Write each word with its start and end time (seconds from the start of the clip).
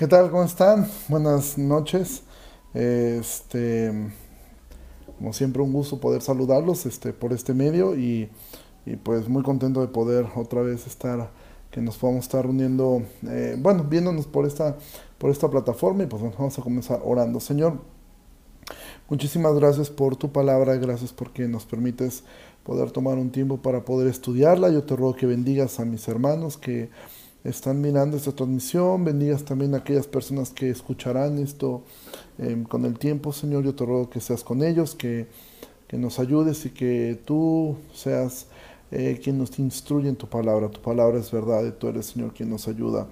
¿Qué 0.00 0.08
tal? 0.08 0.30
¿Cómo 0.30 0.44
están? 0.44 0.88
Buenas 1.08 1.58
noches. 1.58 2.22
Este, 2.72 3.92
como 5.18 5.34
siempre, 5.34 5.60
un 5.60 5.74
gusto 5.74 6.00
poder 6.00 6.22
saludarlos 6.22 6.86
este, 6.86 7.12
por 7.12 7.34
este 7.34 7.52
medio 7.52 7.94
y, 7.94 8.30
y 8.86 8.96
pues 8.96 9.28
muy 9.28 9.42
contento 9.42 9.82
de 9.82 9.88
poder 9.88 10.24
otra 10.36 10.62
vez 10.62 10.86
estar, 10.86 11.28
que 11.70 11.82
nos 11.82 11.98
podamos 11.98 12.24
estar 12.24 12.46
reuniendo, 12.46 13.02
eh, 13.28 13.56
bueno, 13.58 13.84
viéndonos 13.84 14.26
por 14.26 14.46
esta, 14.46 14.78
por 15.18 15.28
esta 15.30 15.50
plataforma 15.50 16.04
y 16.04 16.06
pues 16.06 16.22
vamos 16.22 16.58
a 16.58 16.62
comenzar 16.62 17.02
orando. 17.04 17.38
Señor, 17.38 17.74
muchísimas 19.10 19.54
gracias 19.54 19.90
por 19.90 20.16
tu 20.16 20.32
palabra, 20.32 20.76
gracias 20.76 21.12
porque 21.12 21.46
nos 21.46 21.66
permites 21.66 22.24
poder 22.64 22.90
tomar 22.90 23.18
un 23.18 23.30
tiempo 23.30 23.58
para 23.58 23.84
poder 23.84 24.08
estudiarla. 24.08 24.70
Yo 24.70 24.82
te 24.82 24.96
ruego 24.96 25.14
que 25.14 25.26
bendigas 25.26 25.78
a 25.78 25.84
mis 25.84 26.08
hermanos 26.08 26.56
que 26.56 26.88
están 27.44 27.80
mirando 27.80 28.16
esta 28.16 28.32
transmisión, 28.32 29.04
bendigas 29.04 29.44
también 29.44 29.74
a 29.74 29.78
aquellas 29.78 30.06
personas 30.06 30.50
que 30.50 30.70
escucharán 30.70 31.38
esto 31.38 31.82
eh, 32.38 32.64
con 32.68 32.84
el 32.84 32.98
tiempo, 32.98 33.32
Señor, 33.32 33.64
yo 33.64 33.74
te 33.74 33.84
ruego 33.84 34.10
que 34.10 34.20
seas 34.20 34.44
con 34.44 34.62
ellos, 34.62 34.94
que, 34.94 35.26
que 35.88 35.96
nos 35.96 36.18
ayudes 36.18 36.66
y 36.66 36.70
que 36.70 37.20
tú 37.24 37.76
seas 37.94 38.46
eh, 38.90 39.20
quien 39.22 39.38
nos 39.38 39.58
instruye 39.58 40.08
en 40.08 40.16
tu 40.16 40.28
palabra. 40.28 40.68
Tu 40.68 40.80
palabra 40.80 41.18
es 41.18 41.30
verdad 41.30 41.64
y 41.64 41.72
tú 41.72 41.88
eres, 41.88 42.06
Señor, 42.06 42.34
quien 42.34 42.50
nos 42.50 42.66
ayuda 42.66 43.06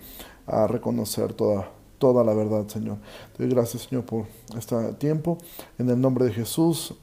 a 0.47 0.67
reconocer 0.67 1.33
toda, 1.33 1.71
toda 1.99 2.25
la 2.25 2.35
verdad, 2.35 2.67
Señor. 2.69 2.99
Te 3.37 3.45
doy 3.45 3.53
gracias, 3.53 3.85
Señor, 3.85 4.05
por 4.05 4.27
este 4.57 4.77
tiempo. 4.95 5.39
En 5.79 5.89
el 5.89 6.01
nombre 6.01 6.25
de 6.25 6.33
Jesús. 6.33 6.95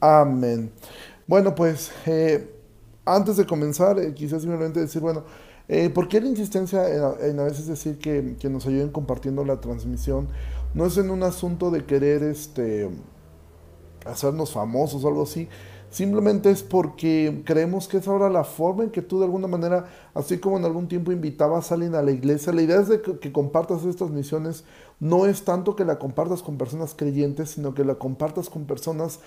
Amén. 0.00 0.72
Bueno, 1.26 1.54
pues 1.54 1.92
eh, 2.06 2.50
antes 3.04 3.36
de 3.36 3.46
comenzar, 3.46 3.96
quizás 4.14 4.42
simplemente 4.42 4.80
decir, 4.80 5.00
bueno, 5.00 5.24
eh, 5.68 5.88
¿Por 5.88 6.08
qué 6.08 6.20
la 6.20 6.28
insistencia 6.28 6.86
en, 7.20 7.40
a 7.40 7.44
veces 7.44 7.66
decir 7.66 7.98
que, 7.98 8.36
que, 8.38 8.50
nos 8.50 8.66
ayuden 8.66 8.90
compartiendo 8.90 9.44
la 9.44 9.60
transmisión? 9.60 10.28
No 10.74 10.84
es 10.86 10.98
en 10.98 11.10
un 11.10 11.22
asunto 11.22 11.70
de 11.70 11.84
querer 11.84 12.22
este, 12.22 12.90
hacernos 14.04 14.52
famosos 14.52 15.04
o 15.04 15.08
algo 15.08 15.22
así. 15.22 15.48
Simplemente 15.90 16.50
es 16.50 16.64
porque 16.64 17.42
creemos 17.46 17.86
que 17.86 17.98
es 17.98 18.08
ahora 18.08 18.28
la 18.28 18.42
forma 18.42 18.82
en 18.82 18.90
que 18.90 19.00
tú 19.00 19.20
de 19.20 19.26
alguna 19.26 19.46
manera, 19.46 19.86
así 20.12 20.38
como 20.38 20.58
en 20.58 20.64
algún 20.64 20.88
tiempo 20.88 21.12
invitabas 21.12 21.70
a 21.70 21.76
alguien 21.76 21.94
a 21.94 22.02
la 22.02 22.10
iglesia, 22.10 22.52
la 22.52 22.62
idea 22.62 22.80
es 22.80 22.88
de 22.88 23.00
que, 23.00 23.18
que 23.20 23.30
compartas 23.32 23.84
estas 23.84 24.10
misiones, 24.10 24.64
no 24.98 25.24
es 25.24 25.44
tanto 25.44 25.76
que 25.76 25.84
la 25.84 26.00
compartas 26.00 26.42
con 26.42 26.58
personas 26.58 26.94
creyentes, 26.94 27.50
sino 27.50 27.74
que 27.74 27.84
la 27.84 27.94
compartas 27.94 28.50
con 28.50 28.64
personas 28.64 29.20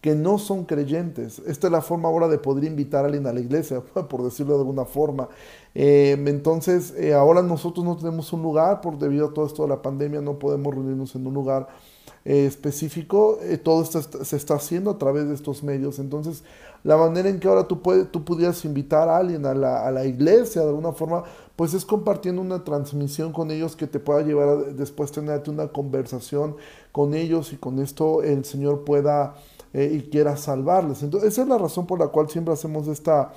que 0.00 0.14
no 0.14 0.38
son 0.38 0.64
creyentes. 0.64 1.40
Esta 1.46 1.66
es 1.66 1.72
la 1.72 1.82
forma 1.82 2.08
ahora 2.08 2.28
de 2.28 2.38
poder 2.38 2.64
invitar 2.64 3.04
a 3.04 3.06
alguien 3.08 3.26
a 3.26 3.32
la 3.32 3.40
iglesia, 3.40 3.80
por 4.08 4.22
decirlo 4.22 4.54
de 4.54 4.60
alguna 4.60 4.84
forma. 4.84 5.28
Eh, 5.74 6.16
entonces, 6.26 6.94
eh, 6.96 7.12
ahora 7.14 7.42
nosotros 7.42 7.84
no 7.84 7.96
tenemos 7.96 8.32
un 8.32 8.42
lugar, 8.42 8.80
por 8.80 8.98
debido 8.98 9.28
a 9.28 9.34
todo 9.34 9.46
esto 9.46 9.62
de 9.62 9.68
la 9.68 9.82
pandemia, 9.82 10.20
no 10.20 10.38
podemos 10.38 10.74
reunirnos 10.74 11.14
en 11.14 11.26
un 11.26 11.34
lugar 11.34 11.68
eh, 12.24 12.46
específico. 12.46 13.38
todo 13.62 13.82
esto 13.82 14.00
se 14.24 14.36
está 14.36 14.54
haciendo 14.54 14.90
a 14.90 14.98
través 14.98 15.28
de 15.28 15.34
estos 15.34 15.62
medios. 15.62 15.98
Entonces, 15.98 16.44
la 16.82 16.96
manera 16.96 17.28
en 17.28 17.38
que 17.38 17.46
ahora 17.46 17.68
tú, 17.68 17.82
tú 18.10 18.24
pudieras 18.24 18.64
invitar 18.64 19.06
a 19.10 19.18
alguien 19.18 19.44
a 19.44 19.52
la, 19.52 19.86
a 19.86 19.90
la 19.90 20.06
iglesia 20.06 20.62
de 20.62 20.68
alguna 20.68 20.92
forma, 20.92 21.24
pues 21.56 21.74
es 21.74 21.84
compartiendo 21.84 22.40
una 22.40 22.64
transmisión 22.64 23.34
con 23.34 23.50
ellos 23.50 23.76
que 23.76 23.86
te 23.86 24.00
pueda 24.00 24.22
llevar 24.22 24.48
a 24.48 24.56
después 24.56 25.12
tenerte 25.12 25.50
una 25.50 25.68
conversación 25.68 26.56
con 26.90 27.12
ellos 27.12 27.52
y 27.52 27.58
con 27.58 27.78
esto 27.80 28.22
el 28.22 28.46
Señor 28.46 28.84
pueda 28.84 29.34
y 29.72 30.00
quiera 30.10 30.36
salvarles. 30.36 31.02
Entonces, 31.02 31.32
esa 31.32 31.42
es 31.42 31.48
la 31.48 31.58
razón 31.58 31.86
por 31.86 31.98
la 31.98 32.08
cual 32.08 32.28
siempre 32.28 32.52
hacemos 32.52 32.88
esta 32.88 33.32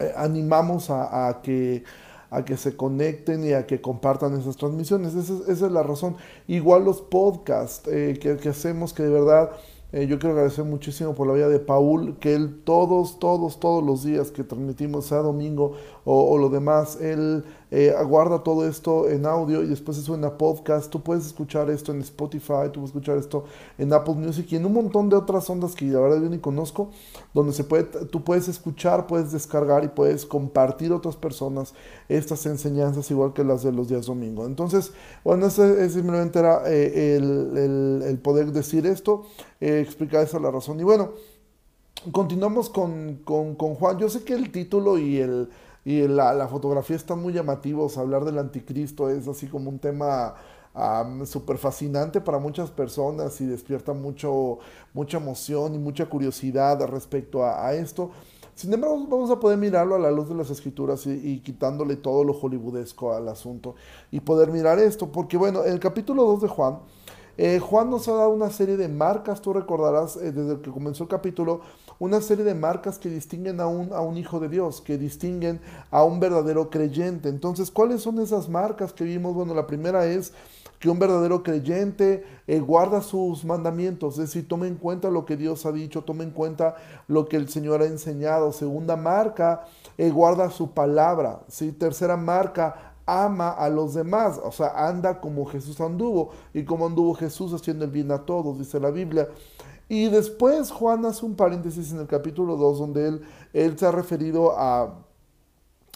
eh, 0.00 0.12
animamos 0.16 0.90
a, 0.90 1.40
que, 1.42 1.84
a 2.30 2.44
que 2.44 2.56
se 2.56 2.76
conecten 2.76 3.44
y 3.44 3.52
a 3.52 3.64
que 3.64 3.80
compartan 3.80 4.38
esas 4.38 4.56
transmisiones. 4.56 5.14
Esa, 5.14 5.52
es 5.52 5.60
la 5.60 5.84
razón. 5.84 6.16
Igual 6.48 6.84
los 6.84 7.00
podcasts 7.00 7.88
eh, 7.88 8.18
que, 8.20 8.36
que, 8.36 8.48
hacemos, 8.48 8.92
que 8.92 9.04
de 9.04 9.10
verdad 9.10 9.52
eh, 9.92 10.08
yo 10.08 10.18
quiero 10.18 10.34
agradecer 10.34 10.64
muchísimo 10.64 11.14
por 11.14 11.28
la 11.28 11.34
vida 11.34 11.48
de 11.48 11.60
Paul, 11.60 12.16
que 12.18 12.34
él 12.34 12.62
todos, 12.64 13.20
todos, 13.20 13.60
todos 13.60 13.84
los 13.84 14.02
días 14.02 14.32
que 14.32 14.42
transmitimos, 14.42 15.06
sea 15.06 15.18
domingo 15.18 15.76
o, 16.04 16.36
lo 16.36 16.50
demás, 16.50 16.98
él 17.00 17.44
eh, 17.70 17.94
aguarda 17.96 18.42
todo 18.42 18.68
esto 18.68 19.08
en 19.08 19.24
audio 19.24 19.62
y 19.62 19.66
después 19.66 19.96
se 19.96 20.02
sube 20.02 20.24
a 20.26 20.36
podcast. 20.36 20.90
Tú 20.90 21.02
puedes 21.02 21.26
escuchar 21.26 21.70
esto 21.70 21.92
en 21.92 22.00
Spotify, 22.00 22.68
tú 22.70 22.80
puedes 22.80 22.90
escuchar 22.90 23.16
esto 23.16 23.44
en 23.78 23.92
Apple 23.92 24.14
Music 24.14 24.46
y 24.50 24.56
en 24.56 24.66
un 24.66 24.74
montón 24.74 25.08
de 25.08 25.16
otras 25.16 25.48
ondas 25.48 25.74
que 25.74 25.86
la 25.86 26.00
verdad 26.00 26.20
yo 26.20 26.28
ni 26.28 26.38
conozco, 26.38 26.90
donde 27.32 27.54
se 27.54 27.64
puede, 27.64 27.84
tú 27.84 28.22
puedes 28.22 28.48
escuchar, 28.48 29.06
puedes 29.06 29.32
descargar 29.32 29.82
y 29.84 29.88
puedes 29.88 30.26
compartir 30.26 30.92
a 30.92 30.96
otras 30.96 31.16
personas 31.16 31.74
estas 32.08 32.44
enseñanzas 32.44 33.10
igual 33.10 33.32
que 33.32 33.42
las 33.42 33.62
de 33.62 33.72
los 33.72 33.88
días 33.88 34.06
domingo. 34.06 34.46
Entonces, 34.46 34.92
bueno, 35.24 35.46
ese, 35.46 35.88
simplemente 35.88 36.38
era 36.38 36.62
eh, 36.66 37.16
el, 37.16 38.18
poder 38.22 38.52
decir 38.52 38.86
esto, 38.86 39.24
eh, 39.60 39.80
explicar 39.80 40.22
esa 40.22 40.38
la 40.38 40.50
razón. 40.50 40.78
Y 40.80 40.84
bueno, 40.84 41.12
continuamos 42.12 42.68
con, 42.68 43.20
con, 43.24 43.54
con 43.54 43.74
Juan. 43.74 43.98
Yo 43.98 44.08
sé 44.08 44.22
que 44.22 44.34
el 44.34 44.52
título 44.52 44.98
y 44.98 45.18
el 45.18 45.48
y 45.84 46.08
la, 46.08 46.48
fotografía 46.48 46.96
está 46.96 47.14
muy 47.14 47.32
llamativos. 47.32 47.98
Hablar 47.98 48.24
del 48.24 48.38
anticristo 48.38 49.10
es 49.10 49.28
así 49.28 49.46
como 49.46 49.68
un 49.68 49.78
tema 49.78 50.34
súper 51.24 51.58
fascinante 51.58 52.20
para 52.20 52.38
muchas 52.38 52.70
personas 52.70 53.40
y 53.40 53.46
despierta 53.46 53.92
mucho, 53.92 54.58
mucha 54.92 55.18
emoción 55.18 55.74
y 55.74 55.78
mucha 55.78 56.06
curiosidad 56.06 56.84
respecto 56.86 57.44
a, 57.44 57.72
esto. 57.74 58.10
Sin 58.54 58.72
embargo, 58.72 59.06
vamos 59.08 59.30
a 59.30 59.38
poder 59.38 59.58
mirarlo 59.58 59.94
a 59.94 59.98
la 59.98 60.10
luz 60.10 60.28
de 60.28 60.34
las 60.34 60.50
escrituras 60.50 61.06
y, 61.06 61.40
quitándole 61.40 61.96
todo 61.96 62.24
lo 62.24 62.32
hollywoodesco 62.32 63.12
al 63.12 63.28
asunto 63.28 63.74
y 64.10 64.20
poder 64.20 64.50
mirar 64.50 64.78
esto, 64.78 65.12
porque 65.12 65.36
bueno, 65.36 65.64
el 65.64 65.78
capítulo 65.80 66.24
2 66.24 66.42
de 66.42 66.48
Juan, 66.48 66.78
eh, 67.36 67.58
Juan 67.58 67.90
nos 67.90 68.06
ha 68.08 68.12
dado 68.12 68.30
una 68.30 68.50
serie 68.50 68.76
de 68.76 68.88
marcas, 68.88 69.40
tú 69.40 69.52
recordarás 69.52 70.16
eh, 70.16 70.30
desde 70.30 70.60
que 70.60 70.70
comenzó 70.70 71.02
el 71.02 71.08
capítulo, 71.08 71.62
una 71.98 72.20
serie 72.20 72.44
de 72.44 72.54
marcas 72.54 72.98
que 72.98 73.08
distinguen 73.08 73.60
a 73.60 73.66
un, 73.66 73.92
a 73.92 74.00
un 74.00 74.16
hijo 74.16 74.40
de 74.40 74.48
Dios, 74.48 74.80
que 74.80 74.98
distinguen 74.98 75.60
a 75.90 76.04
un 76.04 76.20
verdadero 76.20 76.70
creyente. 76.70 77.28
Entonces, 77.28 77.70
¿cuáles 77.70 78.02
son 78.02 78.18
esas 78.20 78.48
marcas 78.48 78.92
que 78.92 79.04
vimos? 79.04 79.34
Bueno, 79.34 79.54
la 79.54 79.66
primera 79.66 80.06
es 80.06 80.32
que 80.78 80.90
un 80.90 80.98
verdadero 80.98 81.42
creyente 81.42 82.26
eh, 82.46 82.60
guarda 82.60 83.00
sus 83.00 83.44
mandamientos, 83.44 84.14
es 84.14 84.26
decir, 84.26 84.46
toma 84.46 84.66
en 84.66 84.74
cuenta 84.74 85.08
lo 85.08 85.24
que 85.24 85.36
Dios 85.36 85.64
ha 85.64 85.72
dicho, 85.72 86.02
toma 86.02 86.24
en 86.24 86.30
cuenta 86.30 86.76
lo 87.08 87.26
que 87.26 87.36
el 87.36 87.48
Señor 87.48 87.80
ha 87.80 87.86
enseñado. 87.86 88.52
Segunda 88.52 88.94
marca, 88.94 89.64
eh, 89.96 90.10
guarda 90.10 90.50
su 90.50 90.72
palabra. 90.72 91.40
Tercera 91.78 92.18
marca, 92.18 92.92
ama 93.06 93.50
a 93.50 93.68
los 93.68 93.94
demás, 93.94 94.40
o 94.42 94.52
sea, 94.52 94.86
anda 94.86 95.20
como 95.20 95.44
Jesús 95.46 95.80
anduvo 95.80 96.30
y 96.52 96.64
como 96.64 96.86
anduvo 96.86 97.14
Jesús 97.14 97.52
haciendo 97.52 97.84
el 97.84 97.90
bien 97.90 98.10
a 98.10 98.18
todos, 98.18 98.58
dice 98.58 98.80
la 98.80 98.90
Biblia. 98.90 99.28
Y 99.88 100.08
después 100.08 100.70
Juan 100.70 101.04
hace 101.04 101.26
un 101.26 101.36
paréntesis 101.36 101.92
en 101.92 102.00
el 102.00 102.06
capítulo 102.06 102.56
2 102.56 102.78
donde 102.78 103.08
él, 103.08 103.20
él 103.52 103.78
se 103.78 103.86
ha 103.86 103.92
referido 103.92 104.58
a, 104.58 104.94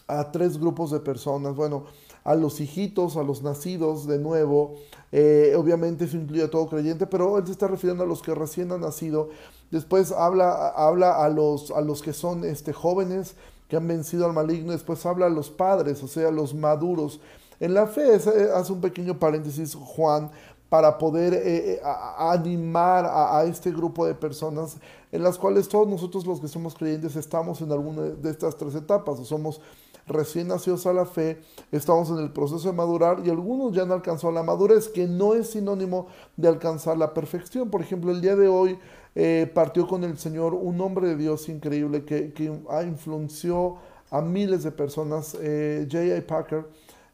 a 0.07 0.31
tres 0.31 0.59
grupos 0.59 0.91
de 0.91 1.01
personas. 1.01 1.55
Bueno, 1.55 1.85
a 2.29 2.35
los 2.35 2.61
hijitos, 2.61 3.17
a 3.17 3.23
los 3.23 3.43
nacidos 3.43 4.07
de 4.07 4.19
nuevo. 4.19 4.75
Eh, 5.13 5.55
obviamente 5.57 6.05
eso 6.05 6.19
incluye 6.19 6.43
a 6.43 6.51
todo 6.51 6.67
creyente, 6.67 7.07
pero 7.07 7.39
él 7.39 7.47
se 7.47 7.53
está 7.53 7.69
refiriendo 7.69 8.05
a 8.05 8.07
los 8.07 8.21
que 8.21 8.35
recién 8.35 8.71
han 8.71 8.83
nacido. 8.83 9.31
Después 9.71 10.13
habla, 10.13 10.69
habla 10.69 11.25
a, 11.25 11.31
los, 11.31 11.71
a 11.71 11.81
los 11.81 12.03
que 12.03 12.13
son 12.13 12.45
este, 12.45 12.75
jóvenes 12.75 13.35
que 13.69 13.77
han 13.77 13.89
vencido 13.89 14.27
al 14.27 14.35
maligno. 14.35 14.73
Después 14.73 15.07
habla 15.07 15.25
a 15.25 15.31
los 15.31 15.49
padres, 15.49 16.03
o 16.03 16.07
sea, 16.07 16.29
a 16.29 16.33
los 16.33 16.55
maduros. 16.55 17.21
En 17.61 17.73
la 17.73 17.87
fe 17.87 18.15
hace 18.15 18.73
un 18.73 18.81
pequeño 18.83 19.19
paréntesis 19.19 19.75
Juan 19.75 20.31
para 20.69 20.99
poder 20.99 21.35
eh, 21.35 21.41
eh, 21.73 21.81
animar 22.19 23.07
a, 23.07 23.45
este 23.45 23.71
grupo 23.71 24.07
de 24.07 24.15
personas 24.15 24.77
en 25.11 25.23
las 25.23 25.39
cuales 25.39 25.69
todos 25.69 25.89
nosotros 25.89 26.27
los 26.27 26.41
que 26.41 26.49
somos 26.49 26.75
creyentes 26.75 27.17
estamos 27.17 27.61
en 27.63 27.73
alguna 27.73 28.03
de 28.03 28.31
estas 28.31 28.57
tres 28.57 28.75
etapas, 28.75 29.19
somos 29.27 29.61
recién 30.07 30.49
nacidos 30.49 30.87
a 30.87 30.93
la 30.93 31.07
fe, 31.07 31.41
estamos 31.73 32.11
en 32.11 32.19
el 32.19 32.31
proceso 32.31 32.69
de 32.69 32.75
madurar 32.75 33.23
y 33.25 33.31
algunos 33.31 33.75
ya 33.75 33.83
han 33.83 33.93
alcanzado 33.93 34.33
la 34.33 34.43
madurez, 34.43 34.89
que 34.89 35.07
no 35.07 35.35
es 35.35 35.51
sinónimo 35.51 36.09
de 36.37 36.49
alcanzar 36.49 36.97
la 36.99 37.13
perfección. 37.15 37.71
Por 37.71 37.81
ejemplo, 37.81 38.11
el 38.11 38.21
día 38.21 38.37
de 38.37 38.49
hoy 38.49 38.79
eh, 39.15 39.51
partió 39.55 39.87
con 39.87 40.05
el 40.05 40.19
Señor 40.19 40.55
un 40.55 40.81
hombre 40.81 41.09
de 41.09 41.17
Dios 41.17 41.49
increíble 41.49 42.05
que, 42.05 42.33
que 42.33 42.45
influenció 42.87 43.77
a 44.11 44.23
miles 44.23 44.63
de 44.65 44.73
personas, 44.73 45.33
J.I. 45.33 46.23
Packer. 46.27 46.67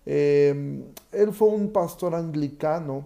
él 0.05 1.33
fue 1.33 1.49
un 1.49 1.71
pastor 1.71 2.15
anglicano 2.15 3.05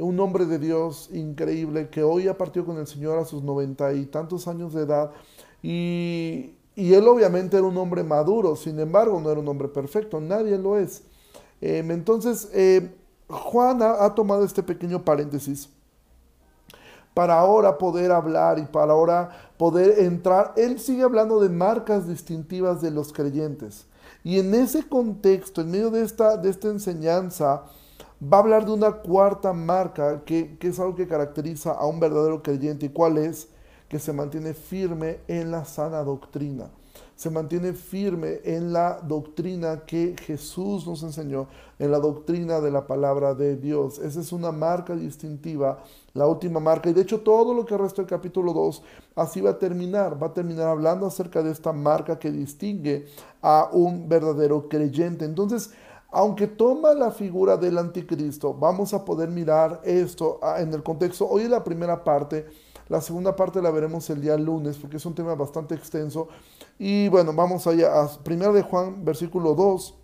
un 0.00 0.18
hombre 0.20 0.46
de 0.46 0.58
Dios 0.58 1.10
increíble 1.12 1.88
que 1.90 2.02
hoy 2.02 2.28
ha 2.28 2.38
partido 2.38 2.66
con 2.66 2.78
el 2.78 2.86
Señor 2.86 3.18
a 3.18 3.24
sus 3.24 3.42
noventa 3.42 3.92
y 3.92 4.06
tantos 4.06 4.48
años 4.48 4.72
de 4.72 4.82
edad 4.82 5.12
y, 5.62 6.54
él 6.76 7.06
obviamente 7.08 7.58
era 7.58 7.66
un 7.66 7.76
hombre 7.76 8.02
maduro, 8.02 8.56
sin 8.56 8.80
embargo 8.80 9.20
no 9.20 9.30
era 9.30 9.40
un 9.40 9.48
hombre 9.48 9.68
perfecto, 9.68 10.18
nadie 10.18 10.56
lo 10.56 10.78
es. 10.78 11.02
Em, 11.60 11.90
entonces, 11.90 12.48
eh, 12.54 12.94
Juan 13.28 13.82
ha, 13.82 14.14
tomado 14.14 14.44
este 14.44 14.62
pequeño 14.62 15.04
paréntesis 15.04 15.68
para 17.12 17.38
ahora 17.38 17.76
poder 17.76 18.10
hablar 18.12 18.58
y 18.58 18.64
para 18.64 18.92
ahora 18.92 19.28
poder 19.58 19.98
entrar. 20.00 20.54
Él 20.56 20.80
sigue 20.80 21.02
hablando 21.02 21.38
de 21.40 21.50
marcas 21.50 22.08
distintivas 22.08 22.80
de 22.80 22.90
los 22.90 23.12
creyentes. 23.12 23.86
Y 24.24 24.38
en 24.38 24.54
ese 24.54 24.88
contexto, 24.88 25.60
en 25.60 25.70
medio 25.70 25.90
de 25.90 26.02
esta, 26.02 26.36
de 26.36 26.50
esta 26.50 26.68
enseñanza, 26.68 27.64
va 28.22 28.38
a 28.38 28.40
hablar 28.40 28.64
de 28.64 28.72
una 28.72 28.92
cuarta 28.92 29.52
marca 29.52 30.22
que, 30.24 30.56
que 30.58 30.68
es 30.68 30.78
algo 30.78 30.94
que 30.94 31.08
caracteriza 31.08 31.72
a 31.72 31.86
un 31.86 32.00
verdadero 32.00 32.42
creyente. 32.42 32.86
¿Y 32.86 32.90
cuál 32.90 33.18
es? 33.18 33.48
Que 33.88 33.98
se 33.98 34.12
mantiene 34.12 34.54
firme 34.54 35.18
en 35.26 35.50
la 35.50 35.64
sana 35.64 36.02
doctrina 36.02 36.70
se 37.20 37.28
mantiene 37.28 37.74
firme 37.74 38.40
en 38.44 38.72
la 38.72 38.98
doctrina 39.02 39.82
que 39.84 40.16
Jesús 40.24 40.86
nos 40.86 41.02
enseñó, 41.02 41.48
en 41.78 41.90
la 41.90 41.98
doctrina 41.98 42.62
de 42.62 42.70
la 42.70 42.86
palabra 42.86 43.34
de 43.34 43.58
Dios. 43.58 43.98
Esa 43.98 44.20
es 44.20 44.32
una 44.32 44.52
marca 44.52 44.96
distintiva, 44.96 45.84
la 46.14 46.26
última 46.26 46.60
marca. 46.60 46.88
Y 46.88 46.94
de 46.94 47.02
hecho 47.02 47.20
todo 47.20 47.52
lo 47.52 47.66
que 47.66 47.76
resta 47.76 48.00
del 48.00 48.08
capítulo 48.08 48.54
2 48.54 48.82
así 49.16 49.42
va 49.42 49.50
a 49.50 49.58
terminar. 49.58 50.16
Va 50.22 50.28
a 50.28 50.32
terminar 50.32 50.68
hablando 50.68 51.04
acerca 51.04 51.42
de 51.42 51.50
esta 51.50 51.74
marca 51.74 52.18
que 52.18 52.30
distingue 52.30 53.04
a 53.42 53.68
un 53.70 54.08
verdadero 54.08 54.66
creyente. 54.70 55.26
Entonces, 55.26 55.72
aunque 56.12 56.46
toma 56.46 56.94
la 56.94 57.10
figura 57.10 57.56
del 57.56 57.78
anticristo, 57.78 58.54
vamos 58.54 58.94
a 58.94 59.04
poder 59.04 59.28
mirar 59.28 59.80
esto 59.84 60.38
ah, 60.42 60.60
en 60.60 60.72
el 60.74 60.82
contexto. 60.82 61.28
Hoy 61.28 61.42
en 61.42 61.52
la 61.52 61.64
primera 61.64 62.02
parte 62.02 62.46
la 62.90 63.00
segunda 63.00 63.36
parte 63.36 63.62
la 63.62 63.70
veremos 63.70 64.10
el 64.10 64.20
día 64.20 64.36
lunes 64.36 64.76
porque 64.76 64.96
es 64.96 65.06
un 65.06 65.14
tema 65.14 65.36
bastante 65.36 65.76
extenso. 65.76 66.26
Y 66.76 67.08
bueno, 67.08 67.32
vamos 67.32 67.68
allá 67.68 68.02
a 68.02 68.10
1 68.28 68.52
de 68.52 68.62
Juan, 68.62 69.04
versículo 69.04 69.54
2. 69.54 69.94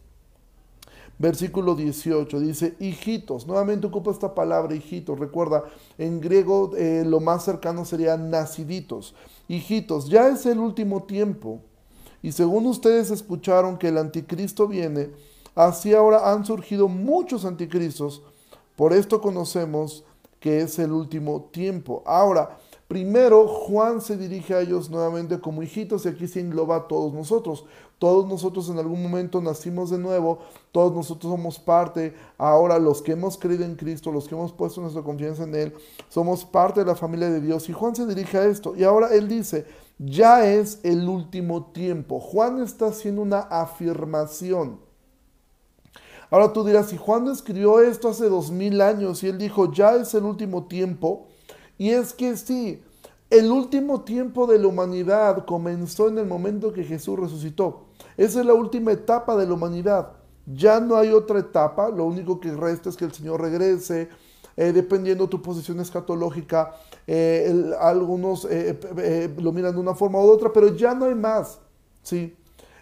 Versículo 1.18 1.74
18 1.74 2.38
dice, 2.38 2.76
hijitos, 2.78 3.46
nuevamente 3.46 3.86
ocupa 3.86 4.10
esta 4.10 4.34
palabra 4.34 4.74
hijitos, 4.74 5.18
recuerda, 5.18 5.64
en 5.96 6.20
griego 6.20 6.72
eh, 6.76 7.04
lo 7.06 7.20
más 7.20 7.42
cercano 7.42 7.86
sería 7.86 8.16
naciditos. 8.18 9.14
Hijitos, 9.48 10.08
ya 10.10 10.28
es 10.28 10.44
el 10.44 10.58
último 10.58 11.04
tiempo, 11.04 11.62
y 12.22 12.32
según 12.32 12.66
ustedes 12.66 13.10
escucharon 13.10 13.78
que 13.78 13.88
el 13.88 13.96
anticristo 13.96 14.68
viene, 14.68 15.10
así 15.56 15.92
ahora 15.92 16.32
han 16.32 16.44
surgido 16.44 16.86
muchos 16.86 17.44
anticristos, 17.44 18.22
por 18.76 18.92
esto 18.92 19.20
conocemos 19.20 20.04
que 20.38 20.60
es 20.60 20.78
el 20.78 20.92
último 20.92 21.48
tiempo. 21.50 22.04
Ahora, 22.06 22.58
Primero, 22.88 23.48
Juan 23.48 24.00
se 24.00 24.16
dirige 24.16 24.54
a 24.54 24.60
ellos 24.60 24.90
nuevamente 24.90 25.40
como 25.40 25.60
hijitos 25.60 26.06
y 26.06 26.08
aquí 26.08 26.28
se 26.28 26.38
engloba 26.38 26.76
a 26.76 26.86
todos 26.86 27.12
nosotros. 27.12 27.64
Todos 27.98 28.28
nosotros 28.28 28.68
en 28.68 28.78
algún 28.78 29.02
momento 29.02 29.40
nacimos 29.40 29.90
de 29.90 29.98
nuevo, 29.98 30.38
todos 30.70 30.94
nosotros 30.94 31.32
somos 31.32 31.58
parte, 31.58 32.14
ahora 32.38 32.78
los 32.78 33.02
que 33.02 33.12
hemos 33.12 33.38
creído 33.38 33.64
en 33.64 33.74
Cristo, 33.74 34.12
los 34.12 34.28
que 34.28 34.36
hemos 34.36 34.52
puesto 34.52 34.80
nuestra 34.80 35.02
confianza 35.02 35.44
en 35.44 35.54
Él, 35.56 35.74
somos 36.10 36.44
parte 36.44 36.80
de 36.80 36.86
la 36.86 36.94
familia 36.94 37.28
de 37.28 37.40
Dios. 37.40 37.68
Y 37.68 37.72
Juan 37.72 37.96
se 37.96 38.06
dirige 38.06 38.38
a 38.38 38.44
esto. 38.44 38.76
Y 38.76 38.84
ahora 38.84 39.12
Él 39.12 39.26
dice, 39.26 39.66
ya 39.98 40.46
es 40.46 40.78
el 40.84 41.08
último 41.08 41.72
tiempo. 41.72 42.20
Juan 42.20 42.62
está 42.62 42.86
haciendo 42.86 43.22
una 43.22 43.40
afirmación. 43.40 44.85
Ahora 46.30 46.52
tú 46.52 46.64
dirás, 46.64 46.88
si 46.88 46.96
Juan 46.96 47.28
escribió 47.28 47.80
esto 47.80 48.08
hace 48.08 48.28
dos 48.28 48.50
mil 48.50 48.80
años 48.80 49.22
y 49.22 49.28
él 49.28 49.38
dijo, 49.38 49.72
ya 49.72 49.94
es 49.94 50.14
el 50.14 50.24
último 50.24 50.66
tiempo, 50.66 51.26
y 51.78 51.90
es 51.90 52.12
que 52.12 52.36
sí, 52.36 52.82
el 53.30 53.50
último 53.50 54.02
tiempo 54.02 54.46
de 54.46 54.58
la 54.58 54.66
humanidad 54.66 55.44
comenzó 55.44 56.08
en 56.08 56.18
el 56.18 56.26
momento 56.26 56.72
que 56.72 56.84
Jesús 56.84 57.18
resucitó. 57.18 57.86
Esa 58.16 58.40
es 58.40 58.46
la 58.46 58.54
última 58.54 58.92
etapa 58.92 59.36
de 59.36 59.46
la 59.46 59.54
humanidad. 59.54 60.12
Ya 60.46 60.80
no 60.80 60.96
hay 60.96 61.10
otra 61.10 61.40
etapa, 61.40 61.90
lo 61.90 62.04
único 62.04 62.40
que 62.40 62.52
resta 62.52 62.88
es 62.88 62.96
que 62.96 63.04
el 63.04 63.12
Señor 63.12 63.40
regrese, 63.40 64.08
eh, 64.56 64.72
dependiendo 64.72 65.24
de 65.24 65.30
tu 65.30 65.42
posición 65.42 65.80
escatológica, 65.80 66.72
eh, 67.06 67.72
algunos 67.80 68.46
eh, 68.48 69.34
lo 69.38 69.52
miran 69.52 69.74
de 69.74 69.80
una 69.80 69.94
forma 69.94 70.20
u 70.20 70.30
otra, 70.30 70.52
pero 70.52 70.74
ya 70.74 70.94
no 70.94 71.04
hay 71.04 71.14
más. 71.14 71.58
¿sí? 72.02 72.36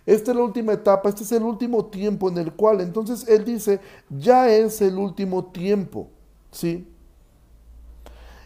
Esta 0.06 0.32
es 0.32 0.36
la 0.36 0.44
última 0.44 0.72
etapa, 0.72 1.08
este 1.08 1.22
es 1.22 1.32
el 1.32 1.42
último 1.42 1.86
tiempo 1.86 2.28
en 2.28 2.38
el 2.38 2.52
cual, 2.52 2.80
entonces 2.80 3.26
Él 3.28 3.44
dice, 3.44 3.80
ya 4.10 4.48
es 4.50 4.80
el 4.82 4.98
último 4.98 5.46
tiempo. 5.46 6.08
¿sí? 6.54 6.88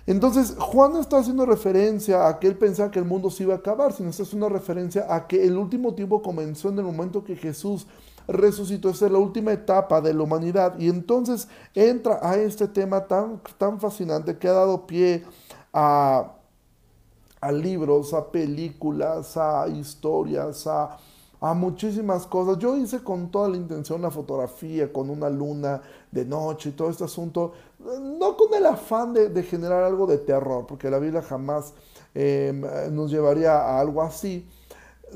Entonces, 0.07 0.57
Juan 0.59 0.95
no 0.95 1.01
está 1.01 1.19
haciendo 1.19 1.45
referencia 1.45 2.29
a 2.29 2.39
que 2.39 2.47
él 2.47 2.57
pensaba 2.57 2.91
que 2.91 2.99
el 2.99 3.05
mundo 3.05 3.31
se 3.31 3.43
iba 3.43 3.53
a 3.53 3.59
acabar, 3.59 3.93
sino 3.93 4.09
está 4.09 4.23
haciendo 4.23 4.49
referencia 4.49 5.07
a 5.15 5.27
que 5.27 5.45
el 5.45 5.59
último 5.59 5.95
tiempo 5.95 6.23
comenzó 6.23 6.71
en 6.71 6.79
el 6.79 6.85
momento 6.85 7.23
que 7.23 7.37
Jesús 7.37 7.87
resucitó. 8.27 8.89
Esa 8.89 9.05
es 9.05 9.13
la 9.13 9.19
última 9.19 9.53
etapa 9.53 10.01
de 10.01 10.15
la 10.15 10.23
humanidad. 10.23 10.79
Y 10.79 10.89
entonces 10.89 11.47
entra 11.75 12.21
a 12.23 12.37
este 12.37 12.69
tema 12.69 13.07
tan, 13.07 13.43
tan 13.59 13.79
fascinante 13.79 14.39
que 14.39 14.49
ha 14.49 14.53
dado 14.53 14.87
pie 14.87 15.25
a, 15.75 16.33
a 17.39 17.53
libros, 17.53 18.15
a 18.15 18.33
películas, 18.33 19.37
a 19.37 19.69
historias, 19.69 20.67
a 20.67 20.97
a 21.41 21.55
muchísimas 21.55 22.27
cosas. 22.27 22.59
Yo 22.59 22.77
hice 22.77 23.03
con 23.03 23.31
toda 23.31 23.49
la 23.49 23.57
intención 23.57 24.03
la 24.03 24.11
fotografía, 24.11 24.93
con 24.93 25.11
una 25.11 25.31
luna 25.31 25.83
de 26.11 26.25
noche 26.25 26.71
y 26.71 26.73
todo 26.73 26.91
este 26.91 27.05
asunto, 27.05 27.53
no 27.79 28.37
con 28.37 28.55
el 28.55 28.67
afán 28.67 29.13
de, 29.13 29.43
generar 29.43 29.85
algo 29.85 30.07
de 30.07 30.19
terror, 30.19 30.67
porque 30.67 30.91
la 30.91 30.99
Biblia 30.99 31.23
jamás 31.23 31.75
em, 32.15 32.63
nos 32.91 33.11
llevaría 33.11 33.57
a 33.57 33.81
algo 33.81 34.03
así. 34.03 34.47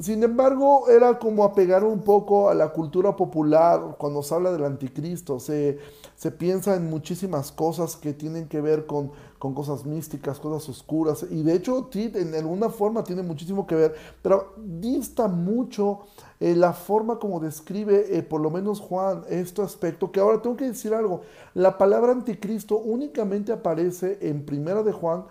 Sin 0.00 0.22
embargo, 0.22 0.88
era 0.88 1.18
como 1.18 1.44
apegar 1.44 1.84
un 1.84 2.00
poco 2.00 2.48
a 2.48 2.54
la 2.54 2.70
cultura 2.70 3.14
popular 3.14 3.96
cuando 3.98 4.22
se 4.22 4.34
habla 4.34 4.50
del 4.50 4.64
anticristo. 4.64 5.38
Se, 5.38 5.78
se 6.16 6.30
piensa 6.30 6.76
en 6.76 6.88
muchísimas 6.88 7.52
cosas 7.52 7.96
que 7.96 8.14
tienen 8.14 8.48
que 8.48 8.62
ver 8.62 8.86
con, 8.86 9.12
con 9.42 9.54
cosas 9.54 9.84
místicas, 9.84 10.38
cosas 10.38 10.68
oscuras. 10.68 11.26
Y 11.28 11.42
de 11.42 11.56
hecho, 11.56 11.90
en 11.92 12.32
alguna 12.32 12.68
forma 12.68 13.02
tiene 13.02 13.24
muchísimo 13.24 13.66
que 13.66 13.74
ver, 13.74 13.94
pero 14.22 14.54
dista 14.56 15.26
mucho 15.26 16.02
eh, 16.38 16.54
la 16.54 16.72
forma 16.72 17.18
como 17.18 17.40
describe, 17.40 18.16
eh, 18.16 18.22
por 18.22 18.40
lo 18.40 18.50
menos 18.50 18.78
Juan, 18.78 19.24
este 19.28 19.60
aspecto. 19.60 20.12
Que 20.12 20.20
ahora 20.20 20.40
tengo 20.40 20.54
que 20.54 20.66
decir 20.66 20.94
algo. 20.94 21.22
La 21.54 21.76
palabra 21.76 22.12
anticristo 22.12 22.78
únicamente 22.78 23.50
aparece 23.50 24.16
en 24.20 24.46
Primera 24.46 24.84
de 24.84 24.92
Juan. 24.92 25.24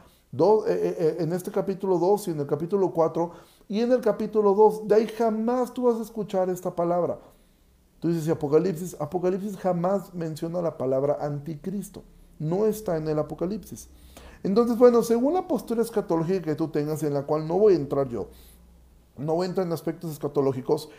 Eh, 0.67 1.15
en 1.19 1.31
este 1.31 1.49
capítulo 1.49 1.97
2 1.97 2.27
y 2.27 2.31
en 2.31 2.41
el 2.41 2.47
capítulo 2.47 2.91
4 2.91 3.31
y 3.69 3.79
en 3.79 3.93
el 3.93 4.01
capítulo 4.01 4.53
2, 4.53 4.89
de 4.89 4.95
ahí 4.95 5.07
jamás 5.07 5.73
tú 5.73 5.83
vas 5.83 5.97
a 5.97 6.01
escuchar 6.01 6.49
esta 6.49 6.75
palabra. 6.75 7.17
Tú 8.01 8.09
dices, 8.09 8.27
Apocalipsis, 8.27 8.97
Apocalipsis 8.99 9.55
jamás 9.55 10.13
menciona 10.13 10.61
la 10.61 10.77
palabra 10.77 11.17
anticristo. 11.21 12.03
No 12.41 12.65
está 12.65 12.97
en 12.97 13.07
el 13.07 13.19
Apocalipsis. 13.19 13.87
Entonces, 14.43 14.77
bueno, 14.77 15.03
según 15.03 15.33
la 15.33 15.47
postura 15.47 15.81
escatológica 15.81 16.41
que 16.41 16.55
tú 16.55 16.67
tengas, 16.69 17.03
en 17.03 17.13
la 17.13 17.23
cual 17.23 17.47
no 17.47 17.57
voy 17.57 17.73
a 17.73 17.77
entrar 17.77 18.09
yo, 18.09 18.27
no 19.17 19.35
voy 19.35 19.45
a 19.45 19.49
entrar 19.49 19.67
en 19.67 19.73
aspectos 19.73 20.11
escatológicos, 20.11 20.89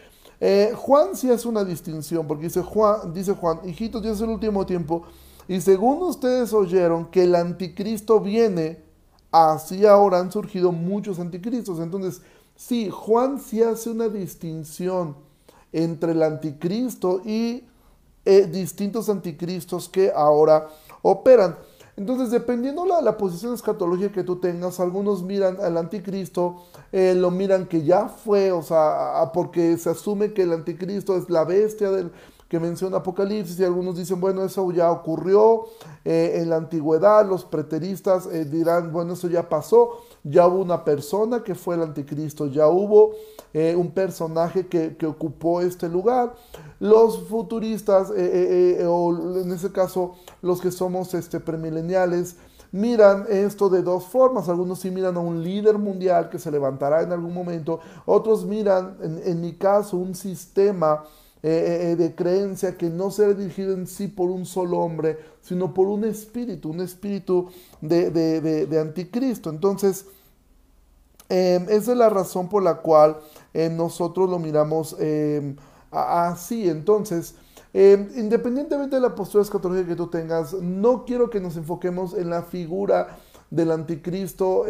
eh, 0.40 0.72
Juan 0.76 1.16
sí 1.16 1.30
hace 1.30 1.48
una 1.48 1.64
distinción, 1.64 2.26
porque 2.26 2.44
dice 2.44 2.62
Juan, 2.62 3.12
dice 3.12 3.34
Juan, 3.34 3.60
hijitos, 3.64 4.02
ya 4.02 4.12
es 4.12 4.20
el 4.20 4.30
último 4.30 4.64
tiempo, 4.64 5.02
y 5.48 5.60
según 5.60 6.02
ustedes 6.02 6.52
oyeron 6.52 7.06
que 7.06 7.24
el 7.24 7.34
anticristo 7.34 8.20
viene, 8.20 8.84
así 9.32 9.84
ahora 9.86 10.20
han 10.20 10.30
surgido 10.30 10.70
muchos 10.70 11.18
anticristos. 11.18 11.80
Entonces, 11.80 12.22
Sí, 12.56 12.90
Juan 12.90 13.40
sí 13.40 13.62
hace 13.62 13.90
una 13.90 14.08
distinción 14.08 15.16
entre 15.72 16.12
el 16.12 16.22
anticristo 16.22 17.22
y 17.24 17.64
eh, 18.24 18.46
distintos 18.46 19.08
anticristos 19.08 19.88
que 19.88 20.12
ahora 20.14 20.68
operan. 21.02 21.56
Entonces, 21.94 22.30
dependiendo 22.30 22.86
la, 22.86 23.02
la 23.02 23.18
posición 23.18 23.52
escatológica 23.52 24.12
que 24.12 24.24
tú 24.24 24.36
tengas, 24.36 24.80
algunos 24.80 25.22
miran 25.22 25.58
al 25.60 25.76
anticristo, 25.76 26.64
eh, 26.90 27.14
lo 27.14 27.30
miran 27.30 27.66
que 27.66 27.84
ya 27.84 28.08
fue, 28.08 28.50
o 28.50 28.62
sea, 28.62 29.30
porque 29.34 29.76
se 29.76 29.90
asume 29.90 30.32
que 30.32 30.42
el 30.42 30.52
anticristo 30.52 31.16
es 31.16 31.28
la 31.28 31.44
bestia 31.44 31.90
del, 31.90 32.10
que 32.52 32.60
menciona 32.60 32.98
Apocalipsis 32.98 33.58
y 33.58 33.64
algunos 33.64 33.96
dicen, 33.96 34.20
bueno, 34.20 34.44
eso 34.44 34.70
ya 34.72 34.92
ocurrió 34.92 35.64
eh, 36.04 36.34
en 36.36 36.50
la 36.50 36.56
antigüedad, 36.56 37.26
los 37.26 37.46
preteristas 37.46 38.28
dirán, 38.50 38.92
bueno, 38.92 39.14
eso 39.14 39.26
ya 39.26 39.48
pasó, 39.48 40.02
ya 40.22 40.46
hubo 40.46 40.60
una 40.60 40.84
persona 40.84 41.42
que 41.42 41.54
fue 41.54 41.76
el 41.76 41.82
anticristo, 41.82 42.48
ya 42.48 42.68
hubo 42.68 43.12
eh, 43.54 43.74
un 43.74 43.90
personaje 43.90 44.66
que, 44.66 44.96
ocupó 45.06 45.62
este 45.62 45.88
lugar. 45.88 46.34
Los 46.78 47.28
futuristas, 47.28 48.10
eh, 48.10 48.78
eh, 48.80 48.86
o 48.86 49.40
en 49.40 49.50
ese 49.52 49.72
caso 49.72 50.14
los 50.42 50.60
que 50.60 50.70
somos 50.70 51.14
este, 51.14 51.40
premileniales, 51.40 52.36
miran 52.70 53.26
esto 53.28 53.68
de 53.68 53.82
dos 53.82 54.04
formas. 54.04 54.48
Algunos 54.48 54.80
sí 54.80 54.90
miran 54.90 55.16
a 55.16 55.20
un 55.20 55.42
líder 55.42 55.76
mundial 55.76 56.30
que 56.30 56.38
se 56.38 56.50
levantará 56.50 57.02
en 57.02 57.12
algún 57.12 57.34
momento, 57.34 57.80
otros 58.06 58.44
miran, 58.46 58.96
en, 59.00 59.40
mi 59.40 59.52
caso, 59.54 59.96
un 59.98 60.14
sistema 60.14 61.04
de 61.42 62.14
creencia 62.14 62.76
que 62.76 62.88
no 62.88 63.10
será 63.10 63.34
dirigido 63.34 63.74
en 63.74 63.88
sí 63.88 64.06
por 64.06 64.30
un 64.30 64.46
solo 64.46 64.78
hombre, 64.78 65.18
sino 65.40 65.74
por 65.74 65.88
un 65.88 66.04
espíritu, 66.04 66.70
un 66.70 66.80
espíritu 66.80 67.50
de, 67.80 68.78
anticristo. 68.80 69.50
Entonces, 69.50 70.06
em, 71.28 71.64
esa 71.68 71.92
es 71.92 71.98
la 71.98 72.08
razón 72.08 72.48
por 72.48 72.62
la 72.62 72.76
cual 72.76 73.18
em, 73.52 73.76
nosotros 73.76 74.30
lo 74.30 74.38
miramos 74.38 74.94
em, 75.00 75.56
así. 75.90 76.68
Entonces, 76.68 77.34
independientemente 77.74 78.96
de 78.96 79.02
la 79.02 79.14
postura 79.14 79.42
escatológica 79.42 79.88
que 79.88 79.96
tú 79.96 80.06
tengas, 80.08 80.52
no 80.54 81.04
quiero 81.04 81.28
que 81.28 81.40
nos 81.40 81.56
enfoquemos 81.56 82.14
en 82.14 82.30
la 82.30 82.42
figura 82.42 83.18
del 83.50 83.72
anticristo. 83.72 84.64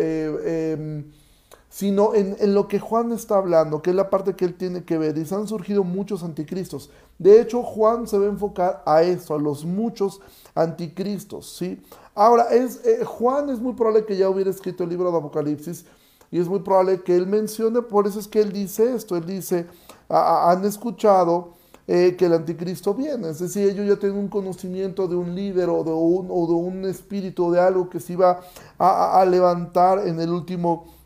Sino 1.73 2.15
en, 2.15 2.37
en, 2.39 2.53
lo 2.53 2.69
que 2.69 2.79
Juan 2.79 3.13
está 3.13 3.39
hablando, 3.39 3.81
que 3.81 3.89
es 3.89 3.97
la 3.97 4.11
parte 4.11 4.37
que 4.37 4.45
él 4.45 4.53
tiene 4.53 4.85
que 4.85 4.99
ver. 4.99 5.15
Dice, 5.15 5.35
han 5.35 5.49
surgido 5.49 5.85
muchos 5.85 6.23
anticristos. 6.23 6.91
De 7.19 7.41
hecho, 7.41 7.63
Juan 7.63 8.07
se 8.07 8.19
va 8.19 8.27
a 8.27 8.29
enfocar 8.29 8.83
a 8.85 9.03
eso, 9.03 9.35
a 9.35 9.39
los 9.39 9.65
muchos 9.65 10.21
anticristos, 10.55 11.57
¿sí? 11.57 11.83
Ahora, 12.15 12.49
es, 12.51 12.85
eh, 12.85 13.07
Juan 13.07 13.49
es 13.49 13.59
muy 13.59 13.73
probable 13.73 14.05
que 14.05 14.19
ya 14.19 14.29
hubiera 14.29 14.51
escrito 14.51 14.85
el 14.85 14.91
libro 14.91 15.11
de 15.11 15.17
Apocalipsis 15.17 15.87
y 16.31 16.39
es 16.39 16.47
muy 16.47 16.61
probable 16.61 17.01
que 17.01 17.17
él 17.17 17.27
mencione, 17.27 17.81
por 17.81 18.07
eso 18.07 18.21
es 18.21 18.29
que 18.29 18.41
él 18.41 18.53
dice 18.53 18.95
esto, 18.95 19.17
él 19.17 19.25
dice, 19.25 19.67
han 20.11 20.63
escuchado 20.67 21.55
eh, 21.87 22.17
que 22.19 22.27
el 22.27 22.35
anticristo 22.35 22.93
viene, 22.93 23.31
es 23.31 23.39
decir, 23.39 23.67
ellos 23.67 23.89
ya 23.89 23.97
tienen 23.97 24.19
un 24.19 24.29
conocimiento 24.29 25.09
de 25.09 25.17
un 25.17 25.35
líder 25.35 25.71
o 25.71 25.83
de 25.85 25.91
un, 25.91 26.29
o 26.31 26.47
de 26.47 26.53
un 26.53 26.85
espíritu, 26.85 27.51
de 27.51 27.61
algo 27.61 27.89
que 27.89 27.99
se 27.99 28.13
iba 28.13 28.41
a, 28.79 29.21
a 29.23 29.25
levantar 29.25 30.07
en 30.07 30.21
el 30.21 30.29
último 30.29 31.01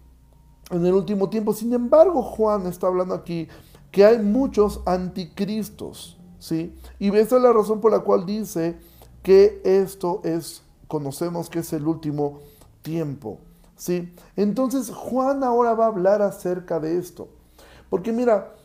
en 0.71 0.85
el 0.85 0.95
último 0.95 1.29
tiempo. 1.29 1.53
Sin 1.53 1.73
embargo, 1.73 2.23
Juan 2.23 2.67
está 2.67 2.87
hablando 2.87 3.15
aquí 3.15 3.49
que 3.91 4.05
hay 4.05 4.19
muchos 4.19 4.81
anticristos, 4.85 6.19
¿sí? 6.39 6.75
Y 6.99 7.15
esa 7.17 7.37
es 7.37 7.43
la 7.43 7.53
razón 7.53 7.81
por 7.81 7.93
la 7.93 8.01
cual 8.01 8.27
dice 8.27 8.77
que 9.23 9.61
esto 9.65 10.21
es, 10.25 10.63
conocemos 10.89 11.49
que 11.49 11.61
es 11.61 11.73
el 11.73 11.87
último 11.87 12.41
tiempo, 12.83 13.39
¿sí? 13.77 14.13
Entonces, 14.37 14.91
Juan 14.91 15.43
ahora 15.45 15.75
va 15.75 15.85
a 15.85 15.89
hablar 15.89 16.23
acerca 16.23 16.79
de 16.81 16.99
esto. 16.99 17.29
Porque 17.89 18.13
mira, 18.13 18.56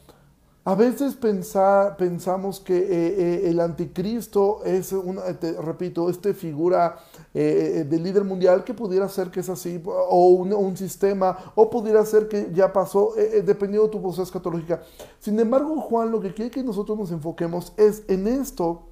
a 0.64 0.76
veces 0.76 1.16
pensamos 1.16 2.60
que 2.60 2.78
eh, 2.78 2.86
eh, 2.88 3.50
el 3.50 3.60
anticristo 3.60 4.64
es, 4.64 4.92
una, 4.92 5.24
repito, 5.60 6.08
esta 6.08 6.36
figura 6.36 7.00
eh, 7.34 7.84
de 7.90 8.00
líder 8.00 8.24
mundial 8.24 8.64
que 8.64 8.76
pudiera 8.76 9.10
ser 9.10 9.32
que 9.32 9.40
es 9.40 9.50
así, 9.50 9.82
o 9.84 10.30
un, 10.30 10.78
sistema, 10.78 11.36
o 11.56 11.68
pudiera 11.68 12.06
ser 12.06 12.28
que 12.28 12.52
ya 12.54 12.72
pasó, 12.72 13.16
dependiendo 13.44 13.88
de 13.88 13.92
tu 13.92 14.02
postura 14.04 14.26
escatológica. 14.26 14.84
Sin 15.20 15.40
embargo, 15.40 15.82
Juan 15.82 16.12
lo 16.12 16.22
que 16.22 16.32
quiere 16.32 16.52
que 16.52 16.64
nosotros 16.64 16.96
nos 16.96 17.12
enfoquemos 17.12 17.74
es 17.78 18.04
en 18.08 18.28
esto 18.28 18.84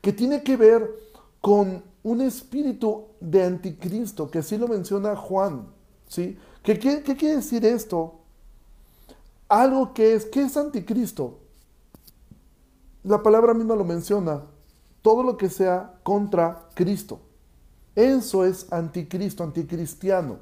que 0.00 0.12
tiene 0.12 0.44
que 0.44 0.56
ver 0.56 0.88
con 1.40 1.82
un 2.04 2.20
espíritu 2.20 3.06
de 3.18 3.42
anticristo, 3.42 4.30
que 4.30 4.38
así 4.38 4.56
lo 4.56 4.68
menciona 4.68 5.16
Juan. 5.16 5.66
¿sí? 6.06 6.38
¿Qué, 6.62 6.78
qué, 6.78 7.02
qué 7.02 7.16
quiere 7.16 7.36
decir 7.36 7.66
esto? 7.66 8.20
Algo 9.62 9.94
que 9.94 10.14
es, 10.14 10.26
¿qué 10.26 10.42
es 10.42 10.56
anticristo? 10.56 11.38
La 13.02 13.22
palabra 13.22 13.54
misma 13.54 13.76
lo 13.76 13.84
menciona, 13.84 14.42
todo 15.02 15.22
lo 15.22 15.36
que 15.36 15.48
sea 15.48 15.94
contra 16.02 16.68
Cristo. 16.74 17.20
Eso 17.94 18.44
es 18.44 18.72
anticristo, 18.72 19.44
anticristiano. 19.44 20.38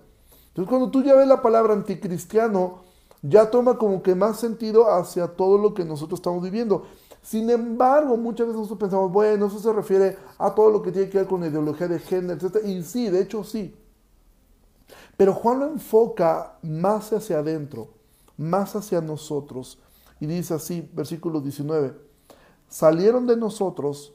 Entonces 0.48 0.68
cuando 0.68 0.90
tú 0.90 1.02
ya 1.02 1.14
ves 1.14 1.26
la 1.26 1.42
palabra 1.42 1.74
anticristiano, 1.74 2.82
ya 3.20 3.50
toma 3.50 3.76
como 3.76 4.02
que 4.02 4.14
más 4.14 4.40
sentido 4.40 4.90
hacia 4.92 5.28
todo 5.28 5.58
lo 5.58 5.74
que 5.74 5.84
nosotros 5.84 6.18
estamos 6.18 6.42
viviendo. 6.42 6.86
Sin 7.22 7.50
embargo, 7.50 8.16
muchas 8.16 8.46
veces 8.46 8.60
nosotros 8.60 8.80
pensamos, 8.80 9.12
bueno, 9.12 9.46
eso 9.46 9.58
se 9.58 9.72
refiere 9.72 10.16
a 10.38 10.54
todo 10.54 10.70
lo 10.70 10.82
que 10.82 10.90
tiene 10.90 11.08
que 11.08 11.18
ver 11.18 11.26
con 11.26 11.40
la 11.40 11.48
ideología 11.48 11.86
de 11.86 11.98
género, 11.98 12.34
etc. 12.46 12.64
Y 12.64 12.82
sí, 12.82 13.10
de 13.10 13.20
hecho 13.20 13.44
sí. 13.44 13.76
Pero 15.16 15.34
Juan 15.34 15.60
lo 15.60 15.66
enfoca 15.66 16.58
más 16.62 17.12
hacia 17.12 17.38
adentro 17.38 18.01
más 18.36 18.76
hacia 18.76 19.00
nosotros. 19.00 19.78
Y 20.20 20.26
dice 20.26 20.54
así, 20.54 20.88
versículo 20.92 21.40
19, 21.40 21.94
salieron 22.68 23.26
de 23.26 23.36
nosotros, 23.36 24.14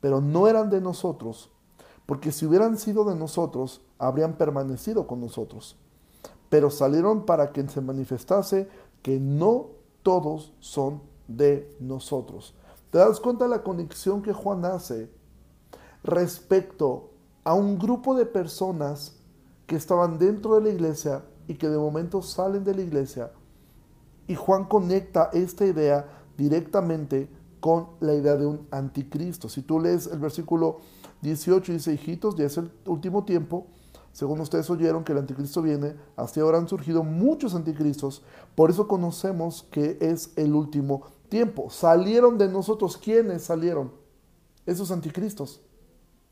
pero 0.00 0.20
no 0.20 0.48
eran 0.48 0.70
de 0.70 0.80
nosotros, 0.80 1.50
porque 2.06 2.32
si 2.32 2.46
hubieran 2.46 2.78
sido 2.78 3.04
de 3.04 3.14
nosotros, 3.14 3.82
habrían 3.98 4.36
permanecido 4.36 5.06
con 5.06 5.20
nosotros. 5.20 5.76
Pero 6.48 6.70
salieron 6.70 7.26
para 7.26 7.52
que 7.52 7.68
se 7.68 7.80
manifestase 7.80 8.68
que 9.02 9.20
no 9.20 9.68
todos 10.02 10.52
son 10.60 11.02
de 11.28 11.76
nosotros. 11.78 12.54
¿Te 12.90 12.98
das 12.98 13.20
cuenta 13.20 13.44
de 13.44 13.50
la 13.50 13.62
conexión 13.62 14.22
que 14.22 14.32
Juan 14.32 14.64
hace 14.64 15.10
respecto 16.02 17.10
a 17.44 17.54
un 17.54 17.78
grupo 17.78 18.14
de 18.14 18.26
personas 18.26 19.16
que 19.66 19.76
estaban 19.76 20.18
dentro 20.18 20.56
de 20.56 20.62
la 20.62 20.68
iglesia 20.70 21.24
y 21.46 21.54
que 21.54 21.68
de 21.68 21.78
momento 21.78 22.22
salen 22.22 22.64
de 22.64 22.74
la 22.74 22.82
iglesia 22.82 23.30
y 24.30 24.36
Juan 24.36 24.66
conecta 24.66 25.28
esta 25.32 25.66
idea 25.66 26.06
directamente 26.36 27.28
con 27.58 27.88
la 27.98 28.14
idea 28.14 28.36
de 28.36 28.46
un 28.46 28.68
anticristo. 28.70 29.48
Si 29.48 29.62
tú 29.62 29.80
lees 29.80 30.06
el 30.06 30.20
versículo 30.20 30.78
18, 31.22 31.72
dice, 31.72 31.92
hijitos, 31.92 32.36
ya 32.36 32.44
es 32.44 32.56
el 32.56 32.70
último 32.86 33.24
tiempo, 33.24 33.66
según 34.12 34.40
ustedes 34.40 34.70
oyeron 34.70 35.02
que 35.02 35.10
el 35.10 35.18
anticristo 35.18 35.62
viene, 35.62 35.96
hasta 36.14 36.40
ahora 36.42 36.58
han 36.58 36.68
surgido 36.68 37.02
muchos 37.02 37.56
anticristos, 37.56 38.22
por 38.54 38.70
eso 38.70 38.86
conocemos 38.86 39.66
que 39.72 39.98
es 40.00 40.30
el 40.36 40.54
último 40.54 41.02
tiempo. 41.28 41.68
Salieron 41.68 42.38
de 42.38 42.46
nosotros, 42.46 42.96
¿quiénes 42.96 43.42
salieron? 43.42 43.90
Esos 44.64 44.92
anticristos, 44.92 45.60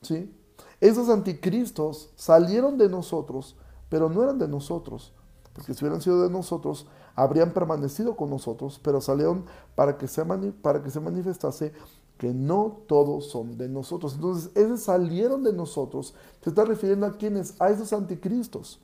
¿sí? 0.02 0.32
Esos 0.80 1.08
anticristos 1.08 2.12
salieron 2.14 2.78
de 2.78 2.88
nosotros, 2.88 3.56
pero 3.88 4.08
no 4.08 4.22
eran 4.22 4.38
de 4.38 4.46
nosotros, 4.46 5.12
porque 5.52 5.74
si 5.74 5.84
hubieran 5.84 6.00
sido 6.00 6.22
de 6.22 6.30
nosotros, 6.30 6.86
habrían 7.18 7.50
permanecido 7.50 8.14
con 8.14 8.30
nosotros, 8.30 8.80
pero 8.80 9.00
salieron 9.00 9.44
para 9.74 9.98
que 9.98 10.06
se, 10.06 10.24
para 10.62 10.82
que 10.84 10.90
se 10.90 11.00
manifestase 11.00 11.72
que 12.16 12.32
no 12.32 12.78
todos 12.86 13.26
son 13.26 13.58
de 13.58 13.68
nosotros. 13.68 14.14
Entonces, 14.14 14.52
esos 14.54 14.82
salieron 14.82 15.42
de 15.42 15.52
nosotros. 15.52 16.14
Se 16.42 16.50
está 16.50 16.64
refiriendo 16.64 17.06
a 17.06 17.16
quienes, 17.16 17.60
a 17.60 17.70
esos 17.70 17.92
anticristos. 17.92 18.78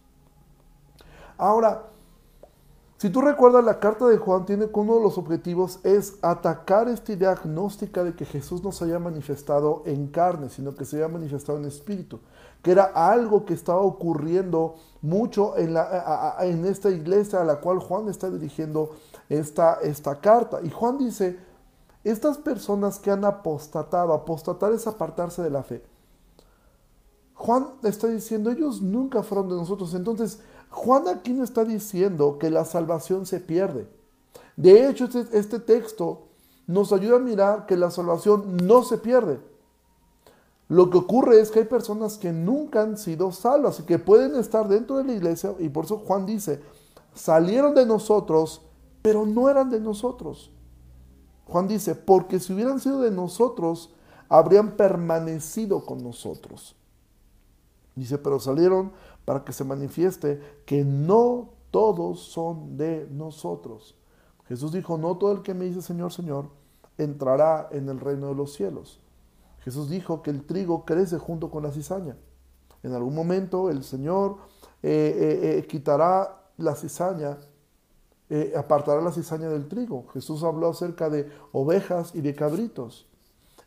Ahora, 1.39 1.91
si 3.05 3.11
tú 3.11 3.21
recuerdas, 3.21 3.63
la 3.63 3.81
carta 3.81 4.07
de 4.07 4.17
Juan 4.17 4.47
tiene 4.47 4.69
como 4.69 4.93
uno 4.93 5.01
de 5.01 5.05
los 5.05 5.19
objetivos 5.19 5.79
es 5.83 6.15
atacar 6.23 6.89
esta 6.89 7.13
idea 7.13 7.33
agnóstica 7.33 8.03
de 8.03 8.15
que 8.15 8.25
Jesús 8.25 8.65
no 8.65 8.73
se 8.73 8.87
haya 8.87 8.99
manifestado 8.99 9.83
en 9.85 10.07
carne, 10.07 10.49
sino 10.49 10.75
que 10.75 10.87
se 10.87 10.97
haya 10.97 11.09
manifestado 11.09 11.59
en 11.59 11.67
espíritu 11.67 12.21
que 12.63 12.71
era 12.71 12.85
algo 12.85 13.45
que 13.45 13.53
estaba 13.53 13.81
ocurriendo 13.81 14.77
mucho 15.03 15.55
en, 15.59 15.75
la, 15.75 16.37
en 16.41 16.65
esta 16.65 16.89
iglesia 16.89 17.43
a 17.43 17.45
la 17.45 17.57
cual 17.57 17.79
Juan 17.79 18.09
está 18.09 18.31
dirigiendo 18.31 18.97
esta, 19.29 19.81
esta 19.83 20.19
carta. 20.19 20.61
Y 20.63 20.71
Juan 20.71 20.97
dice, 20.97 21.39
estas 22.05 22.39
personas 22.39 22.99
que 22.99 23.11
han 23.11 23.27
apostatado, 23.27 24.15
apostatar 24.15 24.73
es 24.73 24.87
apartarse 24.87 25.43
de 25.43 25.51
la 25.51 25.63
fe. 25.63 25.85
Juan 27.35 27.67
está 27.83 28.07
diciendo, 28.07 28.51
ellos 28.51 28.81
nunca 28.81 29.23
fueron 29.23 29.51
de 29.51 29.57
nosotros. 29.57 29.93
Entonces, 29.93 30.41
Juan 30.75 31.07
aquí 31.07 31.33
no 31.33 31.45
está 31.45 31.65
diciendo 31.65 32.37
que 32.39 32.51
la 32.51 32.65
salvación 32.65 33.27
se 33.27 33.39
pierde. 33.39 33.87
De 34.57 34.89
hecho, 34.89 35.05
este, 35.05 35.39
este 35.39 35.61
texto 35.61 36.27
nos 36.67 36.93
ayuda 36.93 37.17
a 37.17 37.21
mirar 37.21 37.67
que 37.67 37.77
la 37.77 37.93
salvación 37.93 38.57
no 38.57 38.83
se 38.83 38.99
pierde. 38.99 39.39
Lo 40.69 40.91
que 40.91 40.99
ocurre 40.99 41.41
es 41.41 41.53
que 41.53 41.61
hay 41.61 41.65
personas 41.67 42.19
que 42.19 42.33
nunca 42.33 42.83
han 42.83 42.99
sido 42.99 43.31
salvas 43.31 43.79
y 43.79 43.85
que 43.85 44.01
pueden 44.01 44.35
estar 44.35 44.67
dentro 44.67 44.97
de 44.97 45.05
la 45.05 45.13
iglesia 45.13 45.55
y 45.61 45.69
por 45.69 45.85
eso 45.85 45.99
Juan 45.99 46.27
dice, 46.27 46.61
salieron 47.15 47.77
de 47.77 47.87
nosotros, 47.87 48.63
pero 49.01 49.27
no 49.27 49.49
eran 49.49 49.71
de 49.71 49.79
nosotros. 49.79 50.51
Juan 51.47 51.69
dice, 51.69 51.95
porque 51.95 52.41
si 52.41 52.53
hubieran 52.53 52.81
sido 52.81 53.01
de 53.01 53.13
nosotros, 53.13 53.95
habrían 54.29 54.73
permanecido 54.73 55.87
con 55.87 56.03
nosotros. 56.03 56.75
Dice, 57.95 58.19
pero 58.19 58.41
salieron 58.41 58.91
para 59.25 59.45
que 59.45 59.53
se 59.53 59.65
manifieste 59.65 60.41
que 60.67 60.85
no 60.85 61.51
todos 61.71 62.21
son 62.21 62.77
de 62.77 63.09
nosotros. 63.11 63.97
Jesús 64.47 64.73
dijo, 64.73 64.99
no 64.99 65.17
todo 65.17 65.33
el 65.33 65.43
que 65.43 65.55
me 65.55 65.65
dice 65.65 65.83
Señor, 65.83 66.13
Señor, 66.13 66.51
entrará 66.99 67.69
en 67.73 67.89
el 67.89 67.99
reino 67.99 68.29
de 68.29 68.35
los 68.35 68.53
cielos 68.53 69.01
Jesús 69.65 69.89
dijo 69.89 70.23
que 70.23 70.31
el 70.31 70.45
trigo 70.45 70.85
crece 70.85 71.19
junto 71.19 71.51
con 71.51 71.63
la 71.63 71.73
cizaña. 71.73 72.19
En 72.83 72.93
algún 72.93 73.15
momento 73.15 73.71
el 73.71 73.83
Señor 73.83 74.37
eh, 74.83 75.17
eh, 75.17 75.59
eh, 75.59 75.67
quitará 75.67 76.51
la 76.59 76.77
cizaña, 76.77 77.39
apartará 78.57 79.01
la 79.01 79.11
cizaña 79.11 79.49
del 79.49 79.69
trigo. 79.69 80.07
Jesús 80.13 80.43
habló 80.43 80.69
acerca 80.69 81.09
de 81.09 81.31
ovejas 81.53 82.15
y 82.15 82.21
de 82.21 82.35
cabritos. 82.35 83.09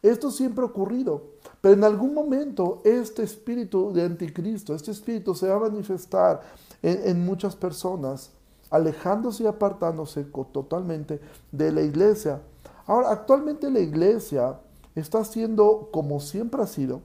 Esto 0.02 0.32
siempre 0.32 0.64
ha 0.64 0.68
ocurrido, 0.68 1.24
pero 1.62 1.74
en 1.74 1.84
algún 1.84 2.14
momento 2.14 2.82
este 2.84 3.24
espíritu 3.24 3.92
de 3.92 4.04
anticristo, 4.04 4.76
este 4.76 4.92
espíritu 4.92 5.34
se 5.34 5.48
va 5.48 5.56
a 5.56 5.70
manifestar 5.70 6.42
en, 6.82 7.26
muchas 7.26 7.56
personas, 7.56 8.32
alejándose 8.70 9.44
y 9.44 9.48
apartándose 9.48 10.24
totalmente 10.24 11.20
de 11.52 11.72
la 11.72 11.82
iglesia. 11.82 12.42
Ahora, 12.86 13.12
actualmente 13.12 13.72
la 13.72 13.80
iglesia 13.80 14.60
está 14.96 15.24
siendo, 15.26 15.90
como 15.92 16.20
siempre 16.20 16.62
ha 16.62 16.68
sido, 16.68 17.02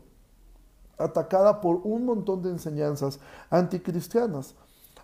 atacada 0.99 1.61
por 1.61 1.81
un 1.85 2.05
montón 2.05 2.43
de 2.43 2.51
enseñanzas 2.51 3.19
anticristianas. 3.51 4.55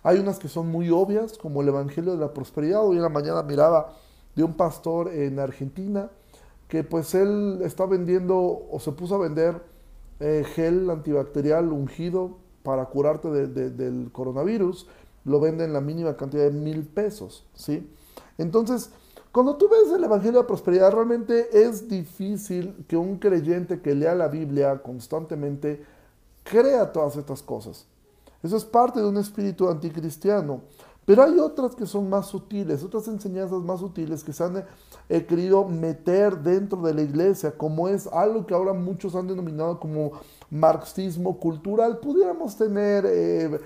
Hay 0.03 0.19
unas 0.19 0.39
que 0.39 0.47
son 0.47 0.67
muy 0.67 0.89
obvias, 0.91 1.37
como 1.37 1.61
el 1.61 1.67
Evangelio 1.67 2.13
de 2.13 2.19
la 2.19 2.33
Prosperidad. 2.33 2.85
Hoy 2.85 2.97
en 2.97 3.01
la 3.01 3.09
mañana 3.09 3.43
miraba 3.43 3.93
de 4.35 4.43
un 4.43 4.53
pastor 4.53 5.09
en 5.09 5.39
Argentina 5.39 6.09
que 6.69 6.85
pues 6.85 7.13
él 7.15 7.59
está 7.63 7.85
vendiendo 7.85 8.37
o 8.71 8.79
se 8.79 8.93
puso 8.93 9.15
a 9.15 9.17
vender 9.17 9.61
eh, 10.21 10.45
gel 10.55 10.89
antibacterial 10.89 11.73
ungido 11.73 12.37
para 12.63 12.85
curarte 12.85 13.29
del 13.29 14.09
coronavirus 14.13 14.87
lo 15.25 15.39
venden 15.39 15.73
la 15.73 15.81
mínima 15.81 16.15
cantidad 16.15 16.43
de 16.43 16.51
mil 16.51 16.83
pesos, 16.83 17.45
¿sí? 17.53 17.89
Entonces, 18.37 18.91
cuando 19.31 19.57
tú 19.57 19.67
ves 19.69 19.91
el 19.93 20.03
Evangelio 20.03 20.41
de 20.41 20.47
Prosperidad, 20.47 20.91
realmente 20.91 21.49
es 21.51 21.89
difícil 21.89 22.85
que 22.87 22.97
un 22.97 23.17
creyente 23.17 23.81
que 23.81 23.93
lea 23.93 24.15
la 24.15 24.27
Biblia 24.27 24.81
constantemente 24.81 25.83
crea 26.43 26.91
todas 26.91 27.15
estas 27.15 27.43
cosas. 27.43 27.85
Eso 28.41 28.57
es 28.57 28.65
parte 28.65 28.99
de 28.99 29.07
un 29.07 29.17
espíritu 29.17 29.69
anticristiano. 29.69 30.61
Pero 31.05 31.23
hay 31.23 31.39
otras 31.39 31.75
que 31.75 31.85
son 31.85 32.09
más 32.09 32.27
sutiles, 32.27 32.83
otras 32.83 33.07
enseñanzas 33.07 33.61
más 33.61 33.79
sutiles 33.79 34.23
que 34.23 34.31
se 34.31 34.43
han 34.43 34.63
eh, 35.11 35.25
querido 35.25 35.65
meter 35.65 36.37
dentro 36.37 36.83
de 36.83 36.93
la 36.93 37.01
iglesia, 37.01 37.51
como 37.57 37.87
es 37.87 38.05
algo 38.05 38.45
que 38.45 38.53
ahora 38.53 38.73
muchos 38.73 39.15
han 39.15 39.27
denominado 39.27 39.79
como 39.79 40.11
marxismo 40.51 41.39
cultural. 41.39 41.97
Pudiéramos 41.97 42.55
tener 42.55 43.05
eh, 43.07 43.59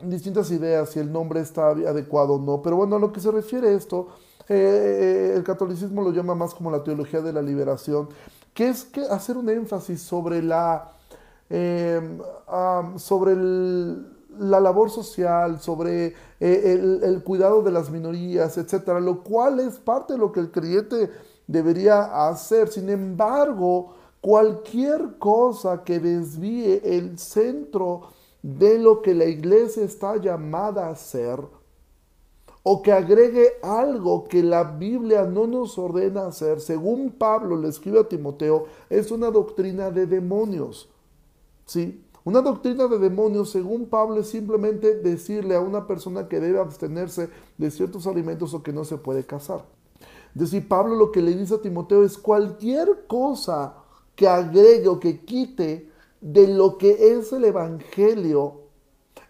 distintas 0.00 0.52
ideas 0.52 0.90
si 0.90 1.00
el 1.00 1.12
nombre 1.12 1.40
está 1.40 1.70
adecuado 1.70 2.34
o 2.34 2.38
no, 2.38 2.62
pero 2.62 2.76
bueno, 2.76 2.94
a 2.94 3.00
lo 3.00 3.12
que 3.12 3.18
se 3.18 3.32
refiere 3.32 3.74
esto, 3.74 4.08
eh, 4.48 5.32
el 5.34 5.42
catolicismo 5.42 6.00
lo 6.00 6.12
llama 6.12 6.36
más 6.36 6.54
como 6.54 6.70
la 6.70 6.84
teología 6.84 7.20
de 7.20 7.32
la 7.32 7.42
liberación, 7.42 8.08
que 8.54 8.68
es 8.68 8.88
hacer 9.10 9.36
un 9.36 9.48
énfasis 9.48 10.00
sobre 10.00 10.44
la... 10.44 10.92
sobre 12.98 13.32
el, 13.32 14.15
la 14.38 14.60
labor 14.60 14.90
social, 14.90 15.60
sobre 15.60 16.14
eh, 16.40 17.00
el, 17.02 17.22
cuidado 17.22 17.62
de 17.62 17.70
las 17.70 17.90
minorías, 17.90 18.56
etcétera, 18.58 19.00
lo 19.00 19.22
cual 19.22 19.60
es 19.60 19.78
parte 19.78 20.14
de 20.14 20.18
lo 20.18 20.32
que 20.32 20.40
el 20.40 20.50
creyente 20.50 21.10
debería 21.46 22.28
hacer. 22.28 22.68
Sin 22.68 22.88
embargo, 22.88 23.94
cualquier 24.20 25.18
cosa 25.18 25.84
que 25.84 25.98
desvíe 25.98 26.80
el 26.84 27.18
centro 27.18 28.08
de 28.42 28.78
lo 28.78 29.02
que 29.02 29.14
la 29.14 29.24
iglesia 29.24 29.84
está 29.84 30.16
llamada 30.16 30.86
a 30.86 30.90
hacer, 30.90 31.40
o 32.68 32.82
que 32.82 32.90
agregue 32.90 33.52
algo 33.62 34.24
que 34.24 34.42
la 34.42 34.64
Biblia 34.64 35.22
no 35.24 35.46
nos 35.46 35.78
ordena 35.78 36.26
hacer, 36.26 36.60
según 36.60 37.10
Pablo 37.10 37.56
le 37.56 37.68
escribe 37.68 38.00
a 38.00 38.08
Timoteo, 38.08 38.66
es 38.90 39.12
una 39.12 39.30
doctrina 39.30 39.90
de 39.92 40.06
demonios. 40.06 40.88
¿Sí? 41.64 42.04
Una 42.26 42.42
doctrina 42.42 42.88
de 42.88 42.98
demonios, 42.98 43.50
según 43.50 43.86
Pablo, 43.86 44.18
es 44.18 44.26
simplemente 44.26 44.96
decirle 44.96 45.54
a 45.54 45.60
una 45.60 45.86
persona 45.86 46.26
que 46.26 46.40
debe 46.40 46.58
abstenerse 46.58 47.30
de 47.56 47.70
ciertos 47.70 48.08
alimentos 48.08 48.52
o 48.52 48.64
que 48.64 48.72
no 48.72 48.84
se 48.84 48.96
puede 48.98 49.24
casar. 49.24 49.64
Decir, 50.34 50.66
Pablo 50.66 50.96
lo 50.96 51.12
que 51.12 51.22
le 51.22 51.36
dice 51.36 51.54
a 51.54 51.62
Timoteo 51.62 52.02
es 52.02 52.18
cualquier 52.18 53.06
cosa 53.06 53.76
que 54.16 54.26
agregue 54.26 54.88
o 54.88 54.98
que 54.98 55.20
quite 55.20 55.88
de 56.20 56.48
lo 56.48 56.78
que 56.78 57.16
es 57.16 57.32
el 57.32 57.44
Evangelio, 57.44 58.62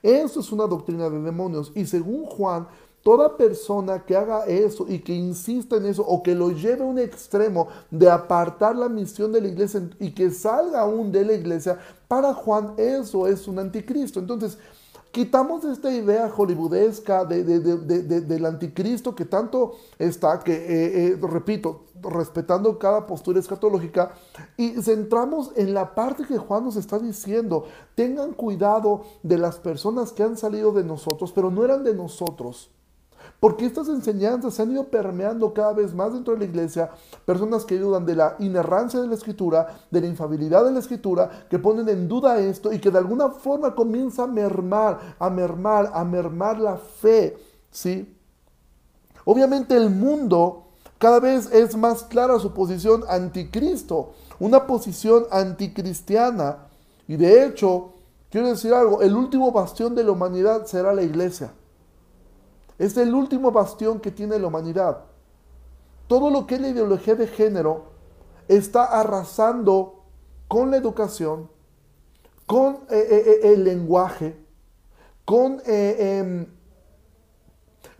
eso 0.02 0.40
es 0.40 0.50
una 0.50 0.66
doctrina 0.66 1.10
de 1.10 1.20
demonios. 1.20 1.72
Y 1.74 1.84
según 1.84 2.24
Juan, 2.24 2.66
Toda 3.06 3.36
persona 3.36 4.04
que 4.04 4.16
haga 4.16 4.46
eso 4.46 4.84
y 4.88 4.98
que 4.98 5.14
insista 5.14 5.76
en 5.76 5.86
eso 5.86 6.04
o 6.04 6.24
que 6.24 6.34
lo 6.34 6.50
lleve 6.50 6.82
a 6.82 6.86
un 6.86 6.98
extremo 6.98 7.68
de 7.88 8.10
apartar 8.10 8.74
la 8.74 8.88
misión 8.88 9.30
de 9.30 9.40
la 9.40 9.46
iglesia 9.46 9.88
y 10.00 10.10
que 10.10 10.28
salga 10.32 10.80
aún 10.80 11.12
de 11.12 11.24
la 11.24 11.34
iglesia, 11.34 11.78
para 12.08 12.34
Juan 12.34 12.74
eso 12.76 13.28
es 13.28 13.46
un 13.46 13.60
anticristo. 13.60 14.18
Entonces, 14.18 14.58
quitamos 15.12 15.64
esta 15.64 15.92
idea 15.94 16.28
hollywoodesca 16.28 17.24
del 17.24 18.44
anticristo 18.44 19.14
que 19.14 19.24
tanto 19.24 19.76
está, 20.00 20.40
que 20.40 20.54
eh, 20.54 21.06
eh, 21.12 21.18
repito, 21.30 21.84
respetando 22.02 22.76
cada 22.76 23.06
postura 23.06 23.38
escatológica, 23.38 24.14
y 24.56 24.82
centramos 24.82 25.52
en 25.54 25.74
la 25.74 25.94
parte 25.94 26.24
que 26.26 26.38
Juan 26.38 26.64
nos 26.64 26.74
está 26.74 26.98
diciendo. 26.98 27.66
Tengan 27.94 28.32
cuidado 28.32 29.04
de 29.22 29.38
las 29.38 29.60
personas 29.60 30.10
que 30.10 30.24
han 30.24 30.36
salido 30.36 30.72
de 30.72 30.82
nosotros, 30.82 31.30
pero 31.30 31.52
no 31.52 31.64
eran 31.64 31.84
de 31.84 31.94
nosotros 31.94 32.70
porque 33.40 33.66
estas 33.66 33.88
enseñanzas 33.88 34.54
se 34.54 34.62
han 34.62 34.72
ido 34.72 34.84
permeando 34.84 35.52
cada 35.52 35.72
vez 35.72 35.94
más 35.94 36.12
dentro 36.12 36.34
de 36.34 36.40
la 36.40 36.46
iglesia, 36.46 36.90
personas 37.24 37.64
que 37.64 37.78
dudan 37.78 38.06
de 38.06 38.16
la 38.16 38.36
inerrancia 38.38 39.00
de 39.00 39.06
la 39.06 39.14
escritura, 39.14 39.78
de 39.90 40.00
la 40.00 40.06
infabilidad 40.06 40.64
de 40.64 40.72
la 40.72 40.80
escritura, 40.80 41.46
que 41.50 41.58
ponen 41.58 41.88
en 41.88 42.08
duda 42.08 42.38
esto 42.38 42.72
y 42.72 42.78
que 42.78 42.90
de 42.90 42.98
alguna 42.98 43.30
forma 43.30 43.74
comienza 43.74 44.24
a 44.24 44.26
mermar, 44.26 45.16
a 45.18 45.30
mermar, 45.30 45.90
a 45.92 46.04
mermar 46.04 46.58
la 46.58 46.76
fe, 46.76 47.36
¿sí? 47.70 48.16
Obviamente 49.24 49.76
el 49.76 49.90
mundo 49.90 50.66
cada 50.98 51.20
vez 51.20 51.52
es 51.52 51.76
más 51.76 52.04
clara 52.04 52.38
su 52.38 52.52
posición 52.52 53.04
anticristo, 53.08 54.14
una 54.38 54.66
posición 54.66 55.26
anticristiana. 55.30 56.68
Y 57.06 57.16
de 57.16 57.44
hecho, 57.44 57.92
quiero 58.30 58.48
decir 58.48 58.72
algo, 58.72 59.02
el 59.02 59.14
último 59.14 59.52
bastión 59.52 59.94
de 59.94 60.04
la 60.04 60.12
humanidad 60.12 60.64
será 60.64 60.94
la 60.94 61.02
iglesia. 61.02 61.52
Es 62.78 62.96
el 62.96 63.14
último 63.14 63.50
bastión 63.50 64.00
que 64.00 64.10
tiene 64.10 64.38
la 64.38 64.48
humanidad. 64.48 65.04
Todo 66.06 66.30
lo 66.30 66.46
que 66.46 66.56
es 66.56 66.60
la 66.60 66.68
ideología 66.68 67.14
de 67.14 67.26
género 67.26 67.84
está 68.48 68.84
arrasando 68.84 70.04
con 70.48 70.70
la 70.70 70.76
educación, 70.76 71.50
con 72.46 72.74
eh, 72.90 73.08
eh, 73.10 73.24
eh, 73.26 73.52
el 73.54 73.64
lenguaje, 73.64 74.36
con, 75.24 75.60
em, 75.66 76.46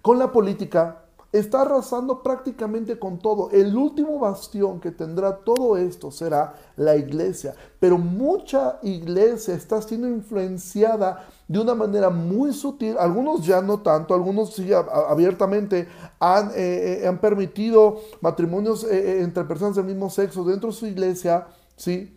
con 0.03 0.19
la 0.19 0.31
política, 0.31 1.03
está 1.33 1.63
arrasando 1.63 2.23
prácticamente 2.23 2.99
con 2.99 3.19
todo. 3.19 3.51
El 3.51 3.77
último 3.77 4.19
bastión 4.19 4.81
que 4.81 4.91
tendrá 4.91 5.37
todo 5.39 5.77
esto 5.77 6.11
será 6.11 6.55
la 6.77 6.97
iglesia. 6.97 7.55
Pero 7.81 7.99
mucha 7.99 8.79
iglesia 8.83 9.55
está 9.55 9.83
siendo 9.83 10.09
influenciada 10.09 11.29
de 11.49 11.59
una 11.61 11.75
manera 11.75 12.11
muy 12.11 12.53
sutil. 12.53 12.97
Algunos 12.99 13.47
ya 13.47 13.61
no 13.63 13.81
tanto, 13.81 14.15
algunos 14.15 14.55
sí 14.55 14.71
abiertamente 14.73 15.89
han, 16.19 16.51
eh, 16.51 17.03
eh, 17.03 17.07
han 17.07 17.19
permitido 17.19 18.01
matrimonios 18.21 18.85
eh, 18.85 19.23
entre 19.23 19.45
personas 19.45 19.77
del 19.77 19.87
mismo 19.87 20.11
sexo 20.11 20.45
dentro 20.45 20.71
de 20.71 20.77
su 20.77 20.87
iglesia, 20.87 21.47
¿sí? 21.77 22.13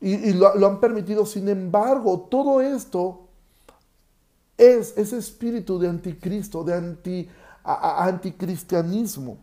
Y, 0.00 0.32
lo, 0.32 0.48
han 0.66 0.80
permitido. 0.80 1.24
Sin 1.24 1.48
embargo, 1.48 2.26
todo 2.28 2.60
esto 2.60 3.28
es 4.58 4.94
ese 4.96 5.16
espíritu 5.16 5.78
de 5.78 5.88
anticristo, 5.88 6.64
de 6.64 6.74
anti 6.74 7.28
anticristianismo. 7.64 9.38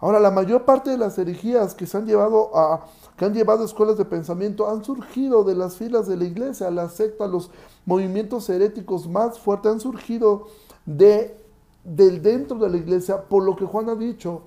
Ahora, 0.00 0.18
la 0.18 0.30
mayor 0.30 0.64
parte 0.64 0.90
de 0.90 0.96
las 0.96 1.18
herejías 1.18 1.74
que 1.74 1.86
se 1.86 1.96
han 1.98 2.06
llevado 2.06 2.56
a, 2.56 2.86
que 3.18 3.26
han 3.26 3.34
llevado 3.34 3.64
escuelas 3.64 3.98
de 3.98 4.06
pensamiento 4.06 4.70
han 4.70 4.82
surgido 4.82 5.44
de 5.44 5.54
las 5.54 5.76
filas 5.76 6.06
de 6.06 6.16
la 6.16 6.24
iglesia, 6.24 6.70
la 6.70 6.88
secta, 6.88 7.26
los 7.26 7.50
movimientos 7.84 8.48
heréticos 8.48 9.06
más 9.06 9.38
fuertes 9.38 9.72
han 9.72 9.80
surgido 9.80 10.46
de, 10.86 11.38
del 11.84 12.22
dentro 12.22 12.58
de 12.58 12.70
la 12.70 12.78
iglesia, 12.78 13.28
por 13.28 13.44
lo 13.44 13.56
que 13.56 13.66
Juan 13.66 13.90
ha 13.90 13.94
dicho, 13.94 14.42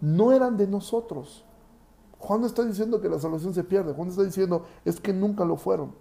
no 0.00 0.32
eran 0.32 0.56
de 0.56 0.66
nosotros. 0.66 1.44
Juan 2.18 2.40
no 2.40 2.46
está 2.48 2.64
diciendo 2.64 3.00
que 3.00 3.08
la 3.08 3.20
salvación 3.20 3.54
se 3.54 3.62
pierde, 3.62 3.92
Juan 3.92 4.08
está 4.08 4.24
diciendo 4.24 4.64
es 4.84 5.00
que 5.00 5.12
nunca 5.12 5.44
lo 5.44 5.56
fueron. 5.56 5.94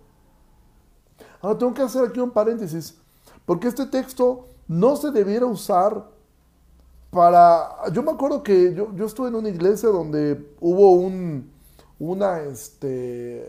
Ahora 1.39 1.57
tengo 1.57 1.73
que 1.75 1.83
hacer 1.83 2.03
aquí 2.03 2.19
un 2.19 2.31
paréntesis, 2.31 2.97
porque 3.45 3.67
este 3.67 3.85
texto 3.85 4.47
no 4.67 4.95
se 4.95 5.11
debiera 5.11 5.45
usar 5.45 6.09
para... 7.11 7.91
Yo 7.93 8.01
me 8.01 8.11
acuerdo 8.11 8.41
que 8.41 8.73
yo, 8.73 8.95
yo 8.95 9.05
estuve 9.05 9.27
en 9.27 9.35
una 9.35 9.49
iglesia 9.49 9.89
donde 9.89 10.55
hubo 10.59 10.93
un, 10.93 11.51
una, 11.99 12.41
este, 12.41 13.45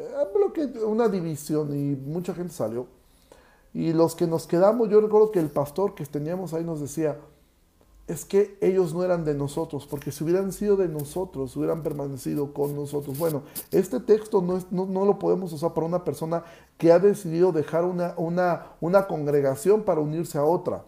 una 0.85 1.09
división 1.09 1.75
y 1.75 1.96
mucha 1.96 2.35
gente 2.35 2.53
salió. 2.53 2.87
Y 3.72 3.94
los 3.94 4.14
que 4.14 4.27
nos 4.27 4.46
quedamos, 4.46 4.90
yo 4.90 5.01
recuerdo 5.01 5.31
que 5.31 5.38
el 5.38 5.48
pastor 5.48 5.94
que 5.94 6.05
teníamos 6.05 6.53
ahí 6.53 6.62
nos 6.62 6.81
decía, 6.81 7.16
es 8.07 8.25
que 8.25 8.59
ellos 8.61 8.92
no 8.92 9.05
eran 9.05 9.25
de 9.25 9.35
nosotros, 9.35 9.87
porque 9.87 10.11
si 10.11 10.25
hubieran 10.25 10.53
sido 10.53 10.77
de 10.77 10.88
nosotros, 10.88 11.57
hubieran 11.57 11.83
permanecido 11.83 12.53
con 12.53 12.75
nosotros. 12.77 13.16
Bueno, 13.18 13.42
este 13.70 14.01
texto 14.01 14.42
no, 14.42 14.61
no, 14.70 14.87
no, 14.87 15.05
lo 15.07 15.18
podemos 15.18 15.53
usar 15.53 15.72
para 15.72 15.87
una 15.87 16.05
persona 16.05 16.44
que 16.77 16.92
ha 16.92 16.98
decidido 16.98 17.53
dejar 17.53 17.85
una, 17.85 18.14
una, 18.16 18.66
una 18.81 19.07
congregación 19.07 19.83
para 19.83 20.01
unirse 20.01 20.37
a 20.37 20.44
otra. 20.44 20.85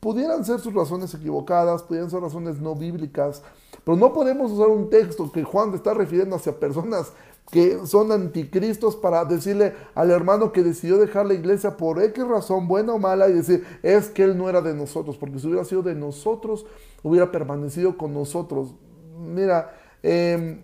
Pudieran 0.00 0.44
ser 0.44 0.60
sus 0.60 0.72
razones 0.72 1.12
equivocadas, 1.14 1.82
pudieran 1.82 2.10
ser 2.10 2.20
razones 2.20 2.58
no 2.58 2.74
bíblicas, 2.74 3.42
pero 3.84 3.96
no 3.96 4.12
podemos 4.12 4.50
usar 4.50 4.68
un 4.68 4.88
texto 4.88 5.30
que 5.30 5.44
Juan 5.44 5.74
está 5.74 5.92
refiriendo 5.92 6.36
hacia 6.36 6.58
personas 6.58 7.12
que 7.50 7.84
son 7.86 8.12
anticristos 8.12 8.96
para 8.96 9.24
decirle 9.24 9.74
al 9.94 10.10
hermano 10.10 10.52
que 10.52 10.62
decidió 10.62 10.98
dejar 10.98 11.26
la 11.26 11.34
iglesia 11.34 11.76
por 11.76 12.02
X 12.02 12.26
razón, 12.26 12.68
buena 12.68 12.94
o 12.94 12.98
mala, 12.98 13.28
y 13.28 13.32
decir, 13.32 13.66
es 13.82 14.08
que 14.08 14.22
él 14.22 14.38
no 14.38 14.48
era 14.48 14.62
de 14.62 14.72
nosotros, 14.72 15.16
porque 15.16 15.38
si 15.38 15.48
hubiera 15.48 15.64
sido 15.64 15.82
de 15.82 15.94
nosotros, 15.94 16.64
hubiera 17.02 17.30
permanecido 17.32 17.98
con 17.98 18.14
nosotros. 18.14 18.74
Mira, 19.18 19.74
em, 20.02 20.62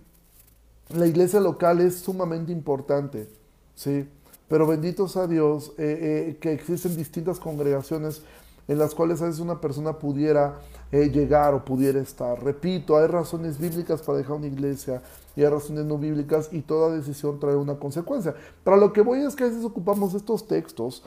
la 0.95 1.07
iglesia 1.07 1.41
local 1.41 1.81
es 1.81 1.97
sumamente 1.97 2.53
importante, 2.53 3.29
¿sí? 3.75 4.09
Pero 4.49 4.67
benditos 4.67 5.17
a 5.17 5.27
Dios 5.27 5.73
eh, 5.77 6.29
eh, 6.31 6.37
que 6.41 6.53
existen 6.53 6.97
distintas 6.97 7.41
congregaciones 7.41 8.23
en 8.69 8.79
las 8.79 8.95
cuales 8.95 9.23
a 9.23 9.27
veces 9.27 9.41
una 9.41 9.61
persona 9.61 9.99
pudiera 9.99 10.61
eh, 10.93 11.11
llegar 11.11 11.55
o 11.55 11.65
pudiera 11.65 12.01
estar. 12.01 12.43
Repito, 12.43 12.97
hay 12.97 13.07
razones 13.07 13.59
bíblicas 13.59 14.03
para 14.03 14.19
dejar 14.19 14.37
una 14.37 14.47
iglesia 14.47 15.03
y 15.35 15.43
hay 15.43 15.49
razones 15.49 15.85
no 15.85 15.99
bíblicas 15.99 16.49
y 16.53 16.63
toda 16.63 16.95
decisión 16.95 17.39
trae 17.39 17.57
una 17.57 17.79
consecuencia. 17.79 18.35
Para 18.65 18.77
lo 18.77 18.93
que 18.93 19.03
voy 19.03 19.21
es 19.21 19.37
que 19.37 19.45
a 19.45 19.49
veces 19.49 19.65
ocupamos 19.65 20.15
estos 20.15 20.47
textos 20.47 21.03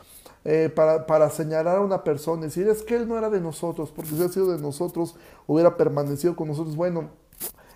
eh, 0.46 0.72
para, 0.74 1.06
para, 1.06 1.30
señalar 1.30 1.78
a 1.78 1.82
una 1.82 2.04
persona 2.04 2.44
y 2.44 2.46
decir, 2.46 2.68
es 2.68 2.82
que 2.82 2.96
él 2.96 3.08
no 3.08 3.18
era 3.18 3.30
de 3.30 3.42
nosotros, 3.42 3.92
porque 3.94 4.10
si 4.10 4.16
hubiera 4.16 4.34
sido 4.34 4.52
de 4.52 4.62
nosotros, 4.62 5.16
hubiera 5.48 5.76
permanecido 5.76 6.36
con 6.36 6.48
nosotros. 6.48 6.76
Bueno, 6.76 7.10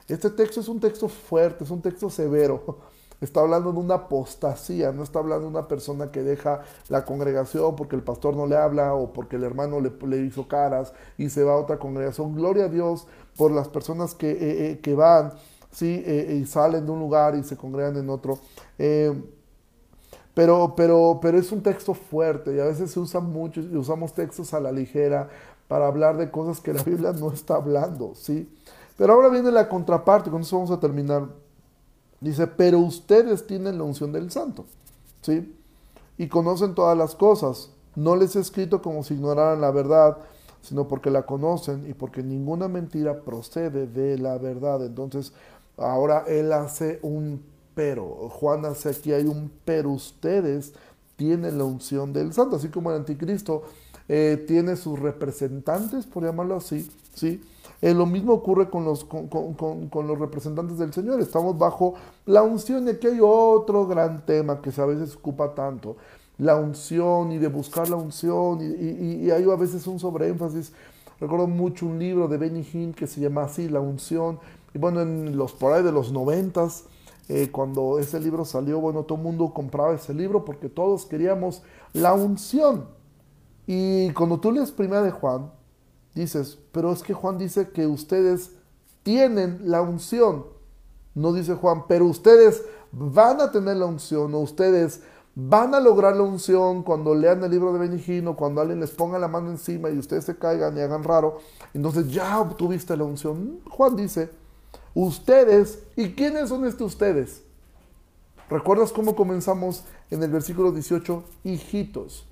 este 0.07 0.29
texto 0.29 0.59
es 0.59 0.67
un 0.67 0.79
texto 0.79 1.07
fuerte, 1.07 1.63
es 1.63 1.71
un 1.71 1.81
texto 1.81 2.09
severo. 2.09 2.79
Está 3.23 3.39
hablando 3.39 3.71
de 3.71 3.79
una 3.79 3.95
apostasía, 3.95 4.91
no 4.91 5.01
está 5.01 5.19
hablando 5.19 5.45
de 5.45 5.51
una 5.51 5.67
persona 5.67 6.11
que 6.11 6.23
deja 6.23 6.61
la 6.89 7.05
congregación 7.05 7.75
porque 7.75 7.95
el 7.95 8.03
pastor 8.03 8.35
no 8.35 8.45
le 8.45 8.57
habla 8.57 8.93
o 8.93 9.13
porque 9.13 9.37
el 9.37 9.43
hermano 9.43 9.79
le, 9.79 10.17
hizo 10.17 10.47
caras 10.47 10.93
y 11.17 11.29
se 11.29 11.43
va 11.43 11.53
a 11.53 11.57
otra 11.57 11.79
congregación. 11.79 12.35
Gloria 12.35 12.65
a 12.65 12.67
Dios 12.67 13.07
por 13.37 13.51
las 13.51 13.69
personas 13.69 14.13
que, 14.13 14.31
eh, 14.31 14.37
eh, 14.71 14.79
que 14.81 14.93
van 14.93 15.31
¿sí? 15.71 16.03
Eh, 16.05 16.37
y 16.41 16.45
salen 16.45 16.85
de 16.85 16.91
un 16.91 16.99
lugar 16.99 17.35
y 17.35 17.43
se 17.43 17.55
congregan 17.55 17.95
en 17.95 18.09
otro. 18.09 18.39
pero, 20.33 20.73
pero, 20.75 21.19
pero 21.21 21.37
es 21.37 21.51
un 21.51 21.63
texto 21.63 21.93
fuerte 21.93 22.53
y 22.55 22.59
a 22.59 22.65
veces 22.65 22.91
se 22.91 22.99
usa 22.99 23.21
mucho 23.21 23.61
y 23.61 23.75
usamos 23.77 24.13
textos 24.13 24.53
a 24.53 24.59
la 24.59 24.71
ligera 24.71 25.29
para 25.67 25.87
hablar 25.87 26.17
de 26.17 26.29
cosas 26.29 26.59
que 26.59 26.73
la 26.73 26.83
Biblia 26.83 27.13
no 27.13 27.31
está 27.31 27.55
hablando, 27.55 28.13
¿sí? 28.15 28.49
Pero 28.97 29.13
ahora 29.13 29.29
viene 29.29 29.51
la 29.51 29.69
contraparte, 29.69 30.29
con 30.29 30.41
eso 30.41 30.57
vamos 30.57 30.71
a 30.71 30.79
terminar. 30.79 31.42
Dice, 32.23 32.47
pero 32.47 32.79
ustedes 32.79 33.45
tienen 33.45 33.77
la 33.77 33.83
unción 33.83 34.13
del 34.13 34.31
santo, 34.31 34.63
¿sí? 35.21 35.53
Y 36.17 36.29
conocen 36.29 36.73
todas 36.73 36.97
las 36.97 37.15
cosas. 37.15 37.71
No 37.95 38.15
les 38.15 38.37
he 38.37 38.39
escrito 38.39 38.81
como 38.81 39.03
si 39.03 39.15
ignoraran 39.15 39.59
la 39.59 39.71
verdad, 39.71 40.19
sino 40.61 40.87
porque 40.87 41.09
la 41.09 41.25
conocen 41.25 41.85
y 41.85 41.93
porque 41.93 42.23
ninguna 42.23 42.69
mentira 42.69 43.19
procede 43.19 43.87
de 43.87 44.17
la 44.17 44.37
verdad. 44.37 44.85
Entonces, 44.85 45.33
ahora 45.75 46.23
él 46.25 46.53
hace 46.53 46.99
un 47.01 47.43
pero. 47.75 48.29
Juan 48.29 48.63
hace 48.63 48.91
aquí 48.91 49.11
hay 49.11 49.25
un 49.25 49.51
pero. 49.65 49.91
Ustedes 49.91 50.73
tienen 51.17 51.57
la 51.57 51.65
unción 51.65 52.13
del 52.13 52.31
santo, 52.31 52.55
así 52.55 52.69
como 52.69 52.89
el 52.91 52.99
anticristo 52.99 53.63
eh, 54.15 54.37
tiene 54.45 54.75
sus 54.75 54.99
representantes, 54.99 56.05
por 56.05 56.23
llamarlo 56.23 56.57
así, 56.57 56.87
¿sí? 57.15 57.41
Eh, 57.81 57.95
lo 57.95 58.05
mismo 58.05 58.33
ocurre 58.33 58.69
con 58.69 58.85
los, 58.85 59.05
con, 59.05 59.27
con, 59.27 60.07
los 60.07 60.19
representantes 60.19 60.77
del 60.77 60.93
Señor. 60.93 61.19
Estamos 61.19 61.57
bajo 61.57 61.95
la 62.27 62.43
unción 62.43 62.85
y 62.85 62.91
aquí 62.91 63.07
hay 63.07 63.17
otro 63.19 63.87
gran 63.87 64.23
tema 64.23 64.61
que 64.61 64.69
a 64.79 64.85
veces 64.85 65.15
ocupa 65.15 65.55
tanto. 65.55 65.97
La 66.37 66.55
unción 66.57 67.31
y 67.31 67.39
de 67.39 67.47
buscar 67.47 67.89
la 67.89 67.95
unción 67.95 68.61
y, 68.61 68.65
y, 68.65 69.25
y 69.25 69.31
hay 69.31 69.49
a 69.49 69.55
veces 69.55 69.87
un 69.87 69.99
sobreénfasis. 69.99 70.73
Recuerdo 71.19 71.47
mucho 71.47 71.87
un 71.87 71.97
libro 71.97 72.27
de 72.27 72.37
Benny 72.37 72.67
Hinn 72.71 72.93
que 72.93 73.07
se 73.07 73.19
llama 73.19 73.45
así, 73.45 73.67
La 73.67 73.79
unción. 73.79 74.37
Y 74.75 74.77
bueno, 74.77 75.01
en 75.01 75.35
los 75.35 75.53
por 75.53 75.73
ahí 75.73 75.81
de 75.81 75.91
los 75.91 76.11
noventas, 76.11 76.83
eh, 77.29 77.49
cuando 77.51 77.97
ese 77.97 78.19
libro 78.19 78.45
salió, 78.45 78.79
bueno, 78.79 79.05
todo 79.05 79.17
el 79.17 79.23
mundo 79.23 79.51
compraba 79.55 79.95
ese 79.95 80.13
libro 80.13 80.45
porque 80.45 80.69
todos 80.69 81.07
queríamos 81.07 81.63
la 81.93 82.13
unción. 82.13 82.92
Y 83.65 84.11
cuando 84.11 84.39
tú 84.39 84.51
lees 84.51 84.71
Primera 84.71 85.01
de 85.01 85.11
Juan, 85.11 85.51
dices, 86.13 86.59
pero 86.71 86.91
es 86.91 87.03
que 87.03 87.13
Juan 87.13 87.37
dice 87.37 87.69
que 87.69 87.87
ustedes 87.87 88.51
tienen 89.03 89.59
la 89.63 89.81
unción. 89.81 90.45
No 91.15 91.33
dice 91.33 91.55
Juan, 91.55 91.85
pero 91.87 92.05
ustedes 92.05 92.63
van 92.91 93.41
a 93.41 93.51
tener 93.51 93.77
la 93.77 93.85
unción 93.85 94.33
o 94.33 94.39
ustedes 94.39 95.01
van 95.35 95.73
a 95.73 95.79
lograr 95.79 96.15
la 96.15 96.23
unción 96.23 96.83
cuando 96.83 97.15
lean 97.15 97.43
el 97.43 97.51
libro 97.51 97.73
de 97.73 97.79
Benigino, 97.79 98.35
cuando 98.35 98.61
alguien 98.61 98.79
les 98.79 98.91
ponga 98.91 99.17
la 99.17 99.27
mano 99.27 99.49
encima 99.49 99.89
y 99.89 99.97
ustedes 99.97 100.25
se 100.25 100.37
caigan 100.37 100.77
y 100.77 100.81
hagan 100.81 101.03
raro. 101.03 101.39
Entonces 101.73 102.11
ya 102.11 102.39
obtuviste 102.39 102.95
la 102.95 103.03
unción. 103.03 103.59
Juan 103.69 103.95
dice, 103.95 104.29
ustedes, 104.93 105.79
¿y 105.95 106.13
quiénes 106.13 106.49
son 106.49 106.65
estos 106.65 106.93
ustedes? 106.93 107.41
¿Recuerdas 108.49 108.91
cómo 108.91 109.15
comenzamos 109.15 109.85
en 110.11 110.21
el 110.21 110.29
versículo 110.29 110.71
18? 110.71 111.23
Hijitos. 111.43 112.27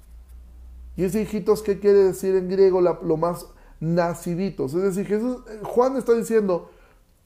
¿Y 1.02 1.06
ese 1.06 1.24
hijitos 1.24 1.64
qué 1.64 1.80
quiere 1.80 1.98
decir 2.04 2.36
en 2.36 2.48
griego? 2.48 2.80
lo 2.80 3.18
más 3.18 3.48
naciditos. 3.80 4.76
Es 4.76 4.84
decir, 4.84 5.08
Jesús, 5.08 5.38
eh, 5.50 5.60
Juan 5.64 5.98
está 5.98 6.14
diciendo, 6.14 6.70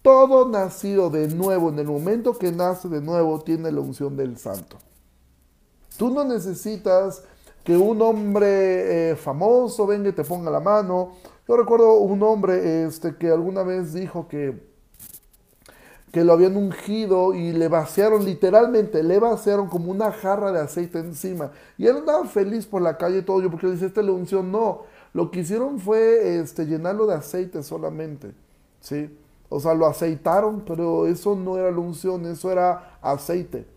todo 0.01 0.47
nacido 0.47 1.09
de 1.09 1.27
nuevo, 1.27 1.67
en 1.67 1.79
el 1.79 1.87
momento 1.87 2.37
que 2.37 2.53
nace 2.53 2.87
de 2.87 3.01
nuevo, 3.01 3.41
tiene 3.41 3.69
la 3.73 3.81
unción 3.81 4.15
del 4.15 4.37
santo. 4.37 4.77
Tú 5.97 6.09
no 6.09 6.23
necesitas 6.23 7.21
que 7.65 7.75
un 7.75 8.01
hombre 8.01 9.09
eh, 9.09 9.15
famoso 9.17 9.85
venga 9.85 10.07
y 10.07 10.13
te 10.13 10.23
ponga 10.23 10.49
la 10.49 10.61
mano. 10.61 11.15
Yo 11.45 11.57
recuerdo 11.57 11.95
un 11.95 12.23
hombre 12.23 12.85
este, 12.85 13.17
que 13.17 13.29
alguna 13.29 13.63
vez 13.63 13.91
dijo 13.91 14.29
que, 14.29 14.73
que 16.15 16.23
lo 16.23 16.31
habían 16.31 16.55
ungido 16.55 17.33
y 17.33 17.51
le 17.51 17.67
vaciaron, 17.67 18.23
literalmente, 18.23 19.03
le 19.03 19.19
vaciaron 19.19 19.67
como 19.67 19.91
una 19.91 20.13
jarra 20.13 20.53
de 20.53 20.61
aceite 20.61 20.99
encima. 20.99 21.51
Y 21.77 21.87
él 21.87 21.97
andaba 21.97 22.23
feliz 22.23 22.65
por 22.65 22.81
la 22.81 22.95
calle 22.95 23.17
y 23.17 23.21
todo, 23.21 23.41
yo 23.41 23.51
porque 23.51 23.67
le 23.67 23.73
dice, 23.73 23.87
esta 23.87 23.99
es 23.99 24.07
la 24.07 24.13
unción. 24.13 24.49
No, 24.49 24.83
lo 25.11 25.29
que 25.29 25.41
hicieron 25.41 25.77
fue 25.77 26.39
este, 26.39 26.67
llenarlo 26.67 27.05
de 27.05 27.15
aceite 27.15 27.61
solamente, 27.63 28.31
¿sí? 28.79 29.13
O 29.49 29.59
sea, 29.59 29.73
lo 29.73 29.87
aceitaron, 29.87 30.63
pero 30.65 31.05
eso 31.05 31.35
no 31.35 31.57
era 31.57 31.69
la 31.69 31.79
unción, 31.79 32.25
eso 32.27 32.49
era 32.49 32.97
aceite. 33.01 33.67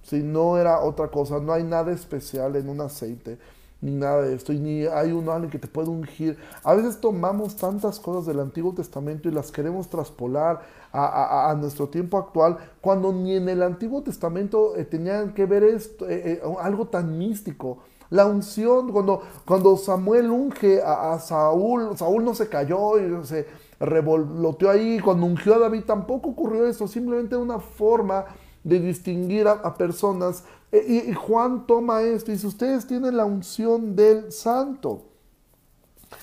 Si 0.00 0.22
no 0.22 0.56
era 0.56 0.80
otra 0.80 1.08
cosa, 1.08 1.38
no 1.38 1.52
hay 1.52 1.64
nada 1.64 1.92
especial 1.92 2.56
en 2.56 2.70
un 2.70 2.80
aceite, 2.80 3.36
ni 3.84 3.92
nada 3.94 4.22
de 4.22 4.34
esto, 4.34 4.52
y 4.54 4.58
ni 4.58 4.86
hay 4.86 5.12
un 5.12 5.28
alguien 5.28 5.50
que 5.50 5.58
te 5.58 5.68
puede 5.68 5.90
ungir. 5.90 6.38
A 6.62 6.74
veces 6.74 7.00
tomamos 7.00 7.54
tantas 7.56 8.00
cosas 8.00 8.24
del 8.24 8.40
Antiguo 8.40 8.72
Testamento 8.72 9.28
y 9.28 9.32
las 9.32 9.52
queremos 9.52 9.90
traspolar 9.90 10.62
a, 10.90 11.54
nuestro 11.58 11.88
tiempo 11.88 12.16
actual, 12.16 12.56
cuando 12.80 13.12
ni 13.12 13.34
en 13.36 13.48
el 13.48 13.62
Antiguo 13.62 14.02
Testamento 14.02 14.76
eh, 14.76 14.84
tenían 14.84 15.34
que 15.34 15.44
ver 15.44 15.64
esto, 15.64 16.08
eh, 16.08 16.34
eh, 16.34 16.42
algo 16.60 16.86
tan 16.86 17.18
místico. 17.18 17.78
La 18.10 18.26
unción, 18.26 18.92
cuando, 18.92 19.22
cuando 19.44 19.76
Samuel 19.76 20.30
unge 20.30 20.80
a, 20.82 21.18
Saúl, 21.18 21.96
Saúl 21.98 22.24
no 22.24 22.34
se 22.34 22.48
cayó 22.48 22.98
y 22.98 23.24
se 23.26 23.46
revoloteó 23.80 24.70
ahí. 24.70 25.00
Cuando 25.00 25.26
ungió 25.26 25.56
a 25.56 25.58
David 25.58 25.82
tampoco 25.84 26.30
ocurrió 26.30 26.66
eso, 26.66 26.86
simplemente 26.86 27.36
una 27.36 27.58
forma 27.58 28.24
de 28.64 28.80
distinguir 28.80 29.46
a, 29.46 29.74
personas. 29.74 30.44
E, 30.72 31.06
y, 31.08 31.14
Juan 31.14 31.66
toma 31.66 32.02
esto 32.02 32.30
y 32.30 32.34
dice, 32.34 32.46
ustedes 32.46 32.86
tienen 32.86 33.16
la 33.16 33.24
unción 33.24 33.94
del 33.94 34.32
santo. 34.32 35.02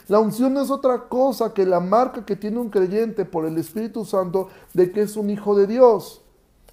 La 0.08 0.20
unción 0.20 0.54
no 0.54 0.62
es 0.62 0.72
otra 0.72 1.08
cosa 1.08 1.54
que 1.54 1.66
la 1.66 1.80
marca 1.80 2.26
que 2.26 2.36
tiene 2.36 2.60
un 2.60 2.70
creyente 2.70 3.26
por 3.26 3.46
el 3.46 3.58
Espíritu 3.58 4.04
Santo 4.06 4.50
de 4.74 4.92
que 4.92 5.02
es 5.02 5.16
un 5.16 5.30
hijo 5.30 5.56
de 5.56 5.68
Dios. 5.68 6.22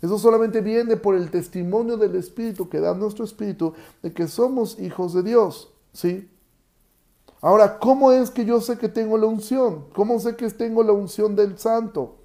Eso 0.00 0.18
solamente 0.18 0.60
viene 0.60 0.96
por 0.96 1.14
el 1.14 1.30
testimonio 1.30 1.96
del 1.96 2.14
Espíritu 2.14 2.68
que 2.68 2.80
da 2.80 2.94
nuestro 2.94 3.24
Espíritu 3.24 3.74
de 4.02 4.12
que 4.12 4.28
somos 4.28 4.78
hijos 4.78 5.12
de 5.12 5.22
Dios. 5.22 5.72
¿Sí? 5.92 6.30
Ahora, 7.40 7.78
¿cómo 7.78 8.12
es 8.12 8.30
que 8.30 8.44
yo 8.44 8.60
sé 8.60 8.78
que 8.78 8.88
tengo 8.88 9.18
la 9.18 9.26
unción? 9.26 9.86
¿Cómo 9.94 10.18
sé 10.18 10.36
que 10.36 10.48
tengo 10.50 10.82
la 10.82 10.92
unción 10.92 11.36
del 11.36 11.58
Santo? 11.58 12.16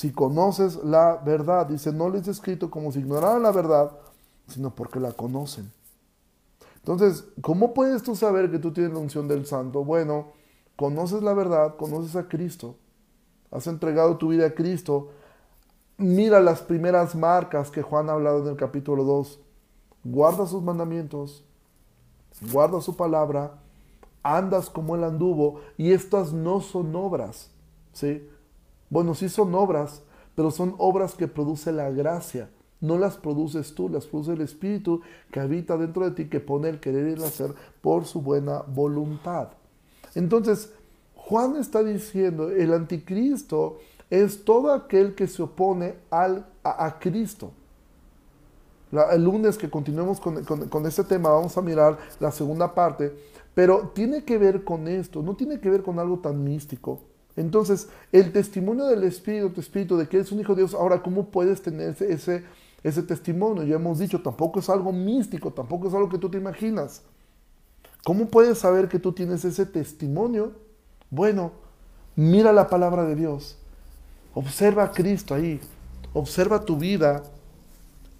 Si 0.00 0.12
conoces 0.12 0.76
la 0.82 1.16
verdad, 1.18 1.66
dice, 1.66 1.92
no 1.92 2.08
les 2.08 2.26
he 2.26 2.30
escrito 2.30 2.70
como 2.70 2.90
si 2.90 3.00
ignoraran 3.00 3.42
la 3.42 3.52
verdad, 3.52 3.92
sino 4.48 4.74
porque 4.74 4.98
la 4.98 5.12
conocen. 5.12 5.70
Entonces, 6.76 7.26
¿cómo 7.42 7.74
puedes 7.74 8.02
tú 8.02 8.16
saber 8.16 8.50
que 8.50 8.58
tú 8.58 8.72
tienes 8.72 8.94
la 8.94 8.98
unción 8.98 9.28
del 9.28 9.44
Santo? 9.44 9.84
Bueno, 9.84 10.28
conoces 10.74 11.22
la 11.22 11.34
verdad, 11.34 11.76
conoces 11.76 12.16
a 12.16 12.28
Cristo, 12.28 12.76
has 13.50 13.66
entregado 13.66 14.16
tu 14.16 14.28
vida 14.28 14.46
a 14.46 14.54
Cristo, 14.54 15.10
Mira 15.98 16.40
las 16.40 16.62
primeras 16.62 17.14
marcas 17.14 17.70
que 17.70 17.82
Juan 17.82 18.08
ha 18.08 18.14
hablado 18.14 18.40
en 18.40 18.48
el 18.48 18.56
capítulo 18.56 19.04
2. 19.04 19.38
Guarda 20.04 20.46
sus 20.46 20.62
mandamientos, 20.62 21.44
guarda 22.50 22.80
su 22.80 22.96
palabra, 22.96 23.58
andas 24.22 24.70
como 24.70 24.96
él 24.96 25.04
anduvo, 25.04 25.60
y 25.76 25.92
estas 25.92 26.32
no 26.32 26.62
son 26.62 26.96
obras. 26.96 27.50
¿sí? 27.92 28.26
Bueno, 28.90 29.14
sí 29.14 29.28
son 29.28 29.54
obras, 29.54 30.02
pero 30.34 30.50
son 30.50 30.74
obras 30.78 31.14
que 31.14 31.28
produce 31.28 31.72
la 31.72 31.90
gracia. 31.90 32.50
No 32.80 32.98
las 32.98 33.16
produces 33.16 33.74
tú, 33.74 33.88
las 33.88 34.06
produce 34.06 34.32
el 34.32 34.40
Espíritu 34.40 35.02
que 35.30 35.40
habita 35.40 35.76
dentro 35.76 36.04
de 36.04 36.10
ti, 36.12 36.28
que 36.28 36.40
pone 36.40 36.68
el 36.68 36.80
querer 36.80 37.08
y 37.08 37.12
el 37.12 37.24
hacer 37.24 37.54
por 37.80 38.04
su 38.04 38.20
buena 38.20 38.62
voluntad. 38.62 39.48
Entonces, 40.14 40.72
Juan 41.14 41.56
está 41.56 41.84
diciendo, 41.84 42.50
el 42.50 42.72
anticristo 42.72 43.78
es 44.08 44.44
todo 44.44 44.72
aquel 44.72 45.14
que 45.14 45.28
se 45.28 45.42
opone 45.42 45.94
al, 46.10 46.46
a, 46.64 46.98
Cristo. 46.98 47.52
el 49.12 49.22
lunes 49.22 49.56
que 49.56 49.70
continuemos 49.70 50.18
con, 50.20 50.42
con, 50.44 50.86
este 50.86 51.04
tema 51.04 51.28
vamos 51.28 51.56
a 51.56 51.62
mirar 51.62 51.98
la 52.18 52.32
segunda 52.32 52.74
parte, 52.74 53.14
pero 53.54 53.92
tiene 53.94 54.24
que 54.24 54.38
ver 54.38 54.64
con 54.64 54.88
esto, 54.88 55.22
no 55.22 55.36
tiene 55.36 55.60
que 55.60 55.70
ver 55.70 55.82
con 55.82 55.98
algo 56.00 56.18
tan 56.18 56.42
místico. 56.42 57.09
Entonces, 57.40 57.88
el 58.12 58.32
testimonio 58.32 58.86
del 58.86 59.04
Espíritu, 59.04 59.50
tu 59.50 59.60
Espíritu, 59.60 59.96
de 59.96 60.08
que 60.08 60.18
eres 60.18 60.30
un 60.30 60.40
hijo 60.40 60.54
de 60.54 60.62
Dios, 60.62 60.74
ahora, 60.74 61.02
¿cómo 61.02 61.26
puedes 61.26 61.62
tener 61.62 61.90
ese, 61.90 62.12
ese, 62.12 62.44
ese 62.82 63.02
testimonio? 63.02 63.64
Ya 63.64 63.76
hemos 63.76 63.98
dicho, 63.98 64.20
tampoco 64.20 64.60
es 64.60 64.68
algo 64.68 64.92
místico, 64.92 65.50
tampoco 65.50 65.88
es 65.88 65.94
algo 65.94 66.08
que 66.08 66.18
tú 66.18 66.28
te 66.28 66.38
imaginas. 66.38 67.02
¿Cómo 68.04 68.26
puedes 68.26 68.58
saber 68.58 68.88
que 68.88 68.98
tú 68.98 69.12
tienes 69.12 69.44
ese 69.44 69.66
testimonio? 69.66 70.52
Bueno, 71.10 71.52
mira 72.14 72.52
la 72.52 72.68
palabra 72.68 73.04
de 73.04 73.14
Dios. 73.14 73.56
Observa 74.34 74.84
a 74.84 74.92
Cristo 74.92 75.34
ahí. 75.34 75.60
Observa 76.12 76.64
tu 76.64 76.76
vida 76.76 77.22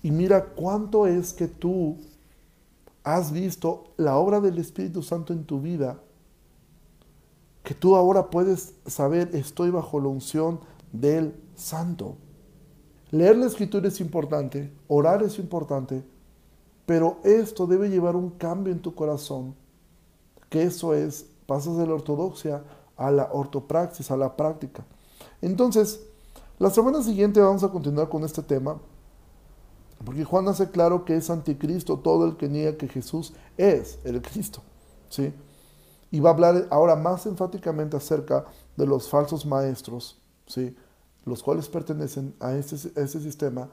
y 0.02 0.10
mira 0.10 0.44
cuánto 0.44 1.06
es 1.06 1.32
que 1.32 1.46
tú 1.46 1.98
has 3.04 3.32
visto 3.32 3.92
la 3.96 4.16
obra 4.16 4.40
del 4.40 4.58
Espíritu 4.58 5.02
Santo 5.02 5.32
en 5.32 5.44
tu 5.44 5.60
vida, 5.60 5.98
que 7.70 7.74
tú 7.76 7.94
ahora 7.94 8.30
puedes 8.30 8.74
saber, 8.84 9.30
estoy 9.32 9.70
bajo 9.70 10.00
la 10.00 10.08
unción 10.08 10.58
del 10.90 11.40
Santo. 11.54 12.16
Leer 13.12 13.36
la 13.36 13.46
escritura 13.46 13.86
es 13.86 14.00
importante, 14.00 14.72
orar 14.88 15.22
es 15.22 15.38
importante, 15.38 16.02
pero 16.84 17.18
esto 17.22 17.68
debe 17.68 17.88
llevar 17.88 18.16
un 18.16 18.30
cambio 18.30 18.72
en 18.72 18.82
tu 18.82 18.96
corazón, 18.96 19.54
que 20.48 20.64
eso 20.64 20.94
es, 20.94 21.26
pasas 21.46 21.76
de 21.76 21.86
la 21.86 21.94
ortodoxia 21.94 22.64
a 22.96 23.12
la 23.12 23.28
ortopraxis, 23.32 24.10
a 24.10 24.16
la 24.16 24.36
práctica. 24.36 24.84
Entonces, 25.40 26.00
la 26.58 26.70
semana 26.70 27.04
siguiente 27.04 27.38
vamos 27.38 27.62
a 27.62 27.70
continuar 27.70 28.08
con 28.08 28.24
este 28.24 28.42
tema, 28.42 28.80
porque 30.04 30.24
Juan 30.24 30.48
hace 30.48 30.72
claro 30.72 31.04
que 31.04 31.14
es 31.14 31.30
anticristo 31.30 32.00
todo 32.00 32.26
el 32.26 32.36
que 32.36 32.48
niega 32.48 32.76
que 32.76 32.88
Jesús 32.88 33.32
es 33.56 34.00
el 34.02 34.20
Cristo. 34.22 34.60
¿sí? 35.08 35.32
Y 36.10 36.20
va 36.20 36.30
a 36.30 36.32
hablar 36.32 36.66
ahora 36.70 36.96
más 36.96 37.26
enfáticamente 37.26 37.96
acerca 37.96 38.44
de 38.76 38.86
los 38.86 39.08
falsos 39.08 39.46
maestros, 39.46 40.20
¿sí? 40.46 40.74
los 41.24 41.42
cuales 41.42 41.68
pertenecen 41.68 42.34
a 42.40 42.54
este, 42.54 42.76
este 42.76 43.20
sistema 43.20 43.68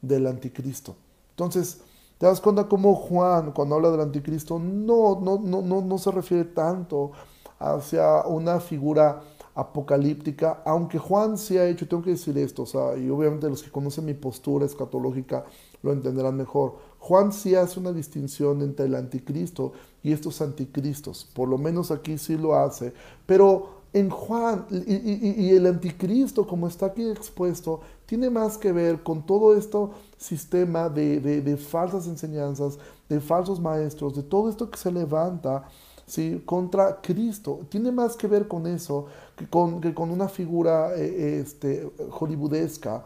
del 0.00 0.26
anticristo. 0.26 0.96
Entonces, 1.30 1.80
te 2.18 2.26
das 2.26 2.40
cuenta 2.40 2.68
cómo 2.68 2.94
Juan, 2.94 3.52
cuando 3.52 3.76
habla 3.76 3.90
del 3.90 4.00
anticristo, 4.00 4.58
no, 4.58 5.18
no, 5.20 5.38
no, 5.38 5.62
no, 5.62 5.80
no 5.80 5.98
se 5.98 6.10
refiere 6.10 6.44
tanto 6.44 7.12
hacia 7.58 8.26
una 8.26 8.60
figura 8.60 9.22
apocalíptica, 9.54 10.62
aunque 10.64 10.98
Juan 10.98 11.36
sí 11.36 11.58
ha 11.58 11.66
hecho, 11.66 11.86
tengo 11.86 12.02
que 12.02 12.10
decir 12.10 12.36
esto, 12.38 12.62
o 12.62 12.66
sea, 12.66 12.96
y 12.96 13.10
obviamente 13.10 13.48
los 13.48 13.62
que 13.62 13.70
conocen 13.70 14.04
mi 14.04 14.14
postura 14.14 14.64
escatológica 14.64 15.44
lo 15.82 15.92
entenderán 15.92 16.36
mejor. 16.36 16.76
Juan 17.02 17.32
sí 17.32 17.56
hace 17.56 17.80
una 17.80 17.92
distinción 17.92 18.62
entre 18.62 18.86
el 18.86 18.94
anticristo 18.94 19.72
y 20.04 20.12
estos 20.12 20.40
anticristos, 20.40 21.28
por 21.34 21.48
lo 21.48 21.58
menos 21.58 21.90
aquí 21.90 22.16
sí 22.16 22.36
lo 22.36 22.54
hace, 22.54 22.92
pero 23.26 23.82
en 23.92 24.08
Juan 24.08 24.66
y, 24.70 25.50
el 25.50 25.66
anticristo, 25.66 26.46
como 26.46 26.68
está 26.68 26.86
aquí 26.86 27.02
expuesto, 27.10 27.80
tiene 28.06 28.30
más 28.30 28.56
que 28.56 28.70
ver 28.70 29.02
con 29.02 29.26
todo 29.26 29.56
este 29.56 29.78
sistema 30.16 30.88
de, 30.88 31.20
de 31.20 31.56
falsas 31.56 32.06
enseñanzas, 32.06 32.78
de 33.08 33.20
falsos 33.20 33.58
maestros, 33.58 34.14
de 34.14 34.22
todo 34.22 34.48
esto 34.48 34.70
que 34.70 34.78
se 34.78 34.92
levanta 34.92 35.64
¿sí? 36.06 36.40
contra 36.46 37.00
Cristo. 37.00 37.62
Tiene 37.68 37.90
más 37.90 38.16
que 38.16 38.28
ver 38.28 38.46
con 38.46 38.64
eso 38.68 39.06
que 39.34 39.48
con, 39.48 39.80
que 39.80 39.92
con 39.92 40.10
una 40.12 40.28
figura 40.28 40.94
eh, 40.96 41.40
este, 41.40 41.90
hollywoodesca. 42.10 43.04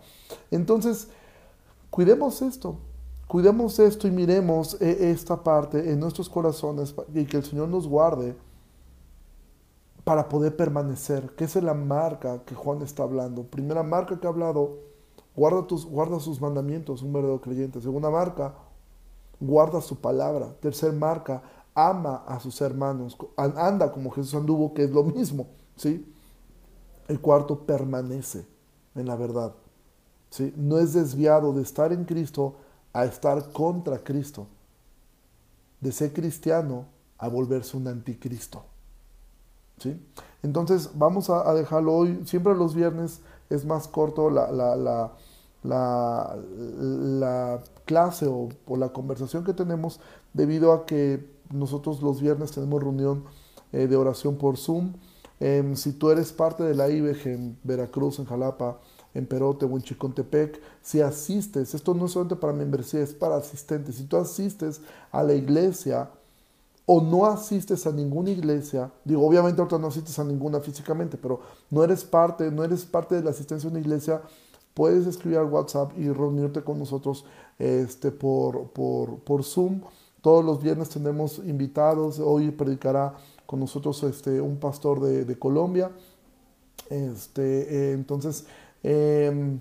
Entonces, 0.51 1.09
cuidemos 1.89 2.43
esto. 2.43 2.77
Cuidemos 3.27 3.79
esto 3.81 4.07
y 4.07 4.13
miremos 4.13 4.81
eh, 4.81 5.11
esta 5.11 5.43
parte 5.43 5.91
en 5.91 5.99
nuestros 5.99 6.29
corazones 6.29 6.95
y 7.13 7.25
que 7.25 7.39
el 7.39 7.45
Señor 7.45 7.69
nos 7.69 7.89
guarde 7.89 8.37
para 10.05 10.29
poder 10.29 10.55
permanecer, 10.55 11.35
que 11.35 11.45
es 11.45 11.57
la 11.57 11.75
marca 11.75 12.45
que 12.45 12.55
Juan 12.55 12.83
está 12.83 13.03
hablando. 13.03 13.43
Primera 13.43 13.83
marca 13.83 14.21
que 14.21 14.27
ha 14.29 14.31
hablado, 14.31 14.79
guarda, 15.35 15.67
tus, 15.67 15.85
guarda 15.85 16.21
sus 16.21 16.41
mandamientos, 16.41 17.03
un 17.03 17.13
verdadero 17.13 17.41
creyente. 17.41 17.81
Segunda 17.81 18.09
marca, 18.11 18.55
guarda 19.41 19.81
su 19.81 19.97
palabra. 19.97 20.55
Tercera 20.61 20.93
marca, 20.93 21.43
ama 21.75 22.23
a 22.29 22.39
sus 22.39 22.61
hermanos, 22.61 23.19
anda 23.37 23.91
como 23.91 24.11
Jesús 24.11 24.35
anduvo, 24.35 24.73
que 24.73 24.85
es 24.85 24.91
lo 24.91 25.03
mismo, 25.03 25.49
¿sí? 25.75 26.11
El 27.09 27.21
cuarto 27.21 27.67
permanece 27.67 28.47
en 28.95 29.07
la 29.07 29.17
verdad, 29.17 29.53
¿sí? 30.31 30.55
No 30.57 30.79
es 30.79 30.95
desviado 30.95 31.53
de 31.53 31.63
estar 31.63 31.93
en 31.93 32.05
Cristo 32.05 32.55
a 32.97 33.05
estar 33.05 33.53
contra 33.53 33.99
Cristo, 33.99 34.47
de 35.83 35.93
ser 35.93 36.15
cristiano 36.15 36.87
a 37.19 37.29
volverse 37.29 37.77
un 37.77 37.89
anticristo, 37.89 38.65
¿sí? 39.79 40.01
Entonces 40.43 40.89
vamos 40.95 41.29
a, 41.29 41.53
dejarlo 41.53 41.95
hoy, 41.95 42.23
siempre 42.25 42.55
los 42.55 42.75
viernes 42.75 43.21
es 43.51 43.67
más 43.67 43.87
corto 43.87 44.31
la, 44.31 44.51
la, 44.51 45.13
la, 45.63 47.63
clase 47.85 48.27
o, 48.29 48.49
la 48.77 48.89
conversación 48.89 49.45
que 49.45 49.53
tenemos 49.53 50.01
debido 50.33 50.73
a 50.73 50.87
que 50.87 51.29
nosotros 51.53 52.01
los 52.01 52.23
viernes 52.23 52.53
tenemos 52.53 52.83
reunión 52.83 53.25
eh, 53.73 53.89
de 53.89 53.97
oración 53.97 54.37
por 54.37 54.57
Zoom. 54.57 54.95
Em, 55.39 55.77
si 55.77 55.93
tú 55.93 56.11
eres 56.11 56.33
parte 56.33 56.63
de 56.63 56.75
la 56.75 56.89
IBEG 56.89 57.27
en 57.27 57.59
Veracruz, 57.63 58.21
en 58.21 58.25
Jalapa, 58.25 58.79
en 59.17 59.27
Perote 59.27 59.65
o 59.65 59.71
en 59.71 59.83
Chicontepec, 59.83 60.61
si 60.83 61.01
asistes, 61.01 61.75
esto 61.75 61.95
no 61.95 62.07
es 62.07 62.13
solamente 62.13 62.37
para 62.37 62.53
membresía, 62.53 63.01
es 63.01 63.15
para 63.15 63.37
asistentes. 63.37 63.97
Si 63.97 64.05
tú 64.05 64.17
asistes 64.17 64.81
a 65.11 65.23
la 65.23 65.35
iglesia 65.35 66.11
o 66.85 67.01
no 67.01 67.27
asistes 67.27 67.87
a 67.87 67.93
ninguna 67.93 68.31
iglesia, 68.31 68.91
digo, 69.05 69.27
obviamente 69.27 69.61
ahorita 69.61 69.79
no 69.79 69.89
asistes 69.89 70.19
a 70.19 70.25
ninguna 70.25 70.61
físicamente, 70.61 71.17
pero 71.17 71.41
no 71.71 71.83
eres 71.83 72.05
parte, 72.05 72.51
no 72.51 72.63
eres 72.63 72.85
parte 72.85 73.15
de 73.15 73.23
la 73.23 73.31
asistencia 73.31 73.69
a 73.69 73.71
una 73.71 73.81
iglesia, 73.81 74.23
puedes 74.75 75.07
escribir 75.07 75.39
al 75.39 75.47
WhatsApp 75.47 75.93
y 75.99 76.09
reunirte 76.11 76.63
con 76.63 76.79
nosotros 76.79 77.25
este, 77.59 78.11
por, 78.11 78.71
por, 78.71 79.19
por 79.21 79.43
Zoom 79.43 79.81
todos 80.27 80.45
los 80.45 80.61
viernes 80.61 80.89
tenemos 80.89 81.39
invitados. 81.39 82.19
Hoy 82.19 82.51
predicará 82.51 83.15
con 83.47 83.61
nosotros 83.61 84.03
este, 84.03 84.41
un 84.41 84.57
pastor 84.57 85.01
de, 85.01 85.39
Colombia. 85.39 85.93
Este, 86.91 87.43
eh, 87.43 87.93
entonces, 87.93 88.45
em, 88.83 89.61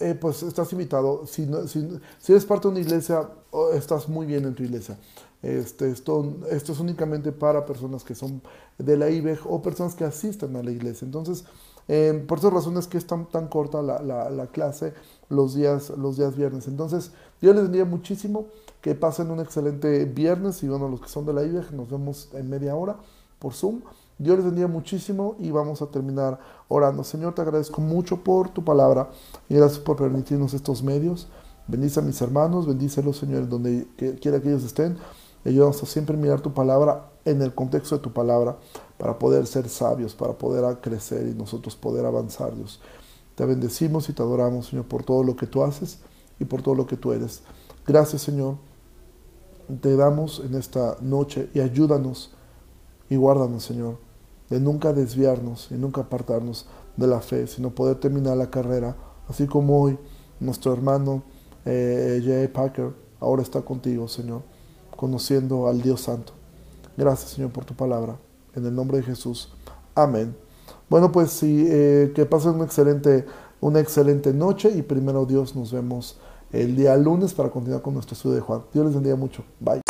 eh, 0.00 0.14
pues 0.14 0.42
estás 0.42 0.72
invitado. 0.72 1.26
Si, 1.26 1.46
si, 1.68 2.32
eres 2.32 2.46
parte 2.46 2.68
de 2.68 2.72
una 2.72 2.80
iglesia, 2.80 3.28
oh, 3.50 3.70
estás 3.72 4.08
muy 4.08 4.26
bien 4.26 4.44
en 4.46 4.54
tu 4.54 4.62
iglesia. 4.62 4.98
Este, 5.42 5.90
esto, 5.90 6.38
esto 6.50 6.72
es 6.72 6.80
únicamente 6.80 7.32
para 7.32 7.64
personas 7.64 8.04
que 8.04 8.14
son 8.14 8.42
de 8.78 8.96
la 8.96 9.08
IBEG 9.10 9.40
o 9.46 9.62
personas 9.62 9.94
que 9.94 10.04
asisten 10.04 10.56
a 10.56 10.62
la 10.62 10.70
iglesia. 10.70 11.04
Entonces, 11.04 11.44
em, 11.88 12.26
por 12.26 12.38
esas 12.38 12.52
razones 12.52 12.86
que 12.86 12.98
es 12.98 13.06
tan, 13.06 13.26
tan 13.28 13.48
corta 13.48 13.82
la, 13.82 14.00
la, 14.30 14.46
clase 14.48 14.94
los 15.28 15.54
días, 15.54 15.90
los 15.90 16.16
días 16.16 16.36
viernes. 16.36 16.66
Entonces, 16.66 17.12
Dios 17.40 17.54
les 17.54 17.64
bendiga 17.64 17.84
muchísimo. 17.84 18.46
Que 18.80 18.94
pasen 18.94 19.30
un 19.30 19.40
excelente 19.40 20.06
viernes 20.06 20.62
y 20.62 20.68
bueno, 20.68 20.88
los 20.88 21.02
que 21.02 21.08
son 21.08 21.26
de 21.26 21.34
la 21.34 21.42
IBEG, 21.44 21.72
nos 21.72 21.90
vemos 21.90 22.30
en 22.32 22.48
media 22.48 22.74
hora 22.74 22.96
por 23.38 23.52
Zoom. 23.52 23.82
Dios 24.22 24.36
les 24.36 24.44
bendiga 24.44 24.68
muchísimo 24.68 25.36
y 25.38 25.50
vamos 25.50 25.82
a 25.82 25.86
terminar 25.86 26.38
orando. 26.68 27.02
Señor, 27.04 27.34
te 27.34 27.42
agradezco 27.42 27.80
mucho 27.80 28.22
por 28.22 28.50
tu 28.50 28.64
palabra 28.64 29.10
y 29.48 29.54
gracias 29.54 29.78
por 29.78 29.96
permitirnos 29.96 30.54
estos 30.54 30.82
medios. 30.82 31.28
Bendice 31.66 32.00
a 32.00 32.02
mis 32.02 32.20
hermanos, 32.20 32.66
bendícelos, 32.66 33.16
Señor, 33.16 33.48
donde 33.48 33.86
quiera 34.20 34.40
que 34.40 34.48
ellos 34.48 34.64
estén. 34.64 34.96
Ayúdanos 35.44 35.82
a 35.82 35.86
siempre 35.86 36.16
mirar 36.16 36.40
tu 36.40 36.52
palabra 36.52 37.10
en 37.24 37.40
el 37.42 37.54
contexto 37.54 37.96
de 37.96 38.02
tu 38.02 38.12
palabra 38.12 38.58
para 38.98 39.18
poder 39.18 39.46
ser 39.46 39.68
sabios, 39.68 40.14
para 40.14 40.34
poder 40.34 40.80
crecer 40.80 41.26
y 41.26 41.34
nosotros 41.34 41.74
poder 41.76 42.04
avanzar, 42.04 42.54
Dios. 42.54 42.80
Te 43.34 43.46
bendecimos 43.46 44.08
y 44.08 44.12
te 44.12 44.22
adoramos, 44.22 44.66
Señor, 44.66 44.84
por 44.84 45.02
todo 45.02 45.24
lo 45.24 45.34
que 45.34 45.46
tú 45.46 45.64
haces 45.64 46.00
y 46.38 46.44
por 46.44 46.62
todo 46.62 46.74
lo 46.74 46.86
que 46.86 46.96
tú 46.96 47.12
eres. 47.12 47.42
Gracias, 47.86 48.22
Señor 48.22 48.56
te 49.78 49.96
damos 49.96 50.42
en 50.44 50.54
esta 50.54 50.96
noche 51.00 51.48
y 51.54 51.60
ayúdanos 51.60 52.32
y 53.08 53.16
guárdanos, 53.16 53.62
Señor, 53.62 53.98
de 54.50 54.60
nunca 54.60 54.92
desviarnos 54.92 55.68
y 55.70 55.74
nunca 55.74 56.02
apartarnos 56.02 56.66
de 56.96 57.06
la 57.06 57.20
fe, 57.20 57.46
sino 57.46 57.70
poder 57.70 57.96
terminar 57.96 58.36
la 58.36 58.50
carrera, 58.50 58.96
así 59.28 59.46
como 59.46 59.80
hoy 59.80 59.98
nuestro 60.40 60.72
hermano 60.72 61.22
eh. 61.64 62.50
Packer 62.52 62.92
ahora 63.20 63.42
está 63.42 63.62
contigo, 63.62 64.08
Señor, 64.08 64.42
conociendo 64.96 65.68
al 65.68 65.80
Dios 65.80 66.02
Santo. 66.02 66.32
Gracias, 66.96 67.32
Señor, 67.32 67.50
por 67.50 67.64
tu 67.64 67.74
palabra. 67.74 68.18
En 68.54 68.66
el 68.66 68.74
nombre 68.74 68.98
de 68.98 69.04
Jesús. 69.04 69.52
Amén. 69.94 70.36
Bueno, 70.88 71.12
pues 71.12 71.30
sí, 71.30 71.66
eh, 71.68 72.12
que 72.14 72.26
pasen 72.26 72.54
una 72.54 72.64
excelente, 72.64 73.24
una 73.60 73.78
excelente 73.78 74.32
noche 74.32 74.70
y 74.70 74.82
primero 74.82 75.24
Dios 75.24 75.54
nos 75.54 75.72
vemos 75.72 76.18
el 76.52 76.74
día 76.74 76.96
lunes 76.96 77.32
para 77.32 77.50
continuar 77.50 77.80
con 77.80 77.94
nuestro 77.94 78.14
estudio 78.14 78.36
de 78.36 78.40
Juan. 78.40 78.62
Dios 78.72 78.84
les 78.86 78.94
bendiga 78.94 79.16
mucho. 79.16 79.44
Bye. 79.60 79.80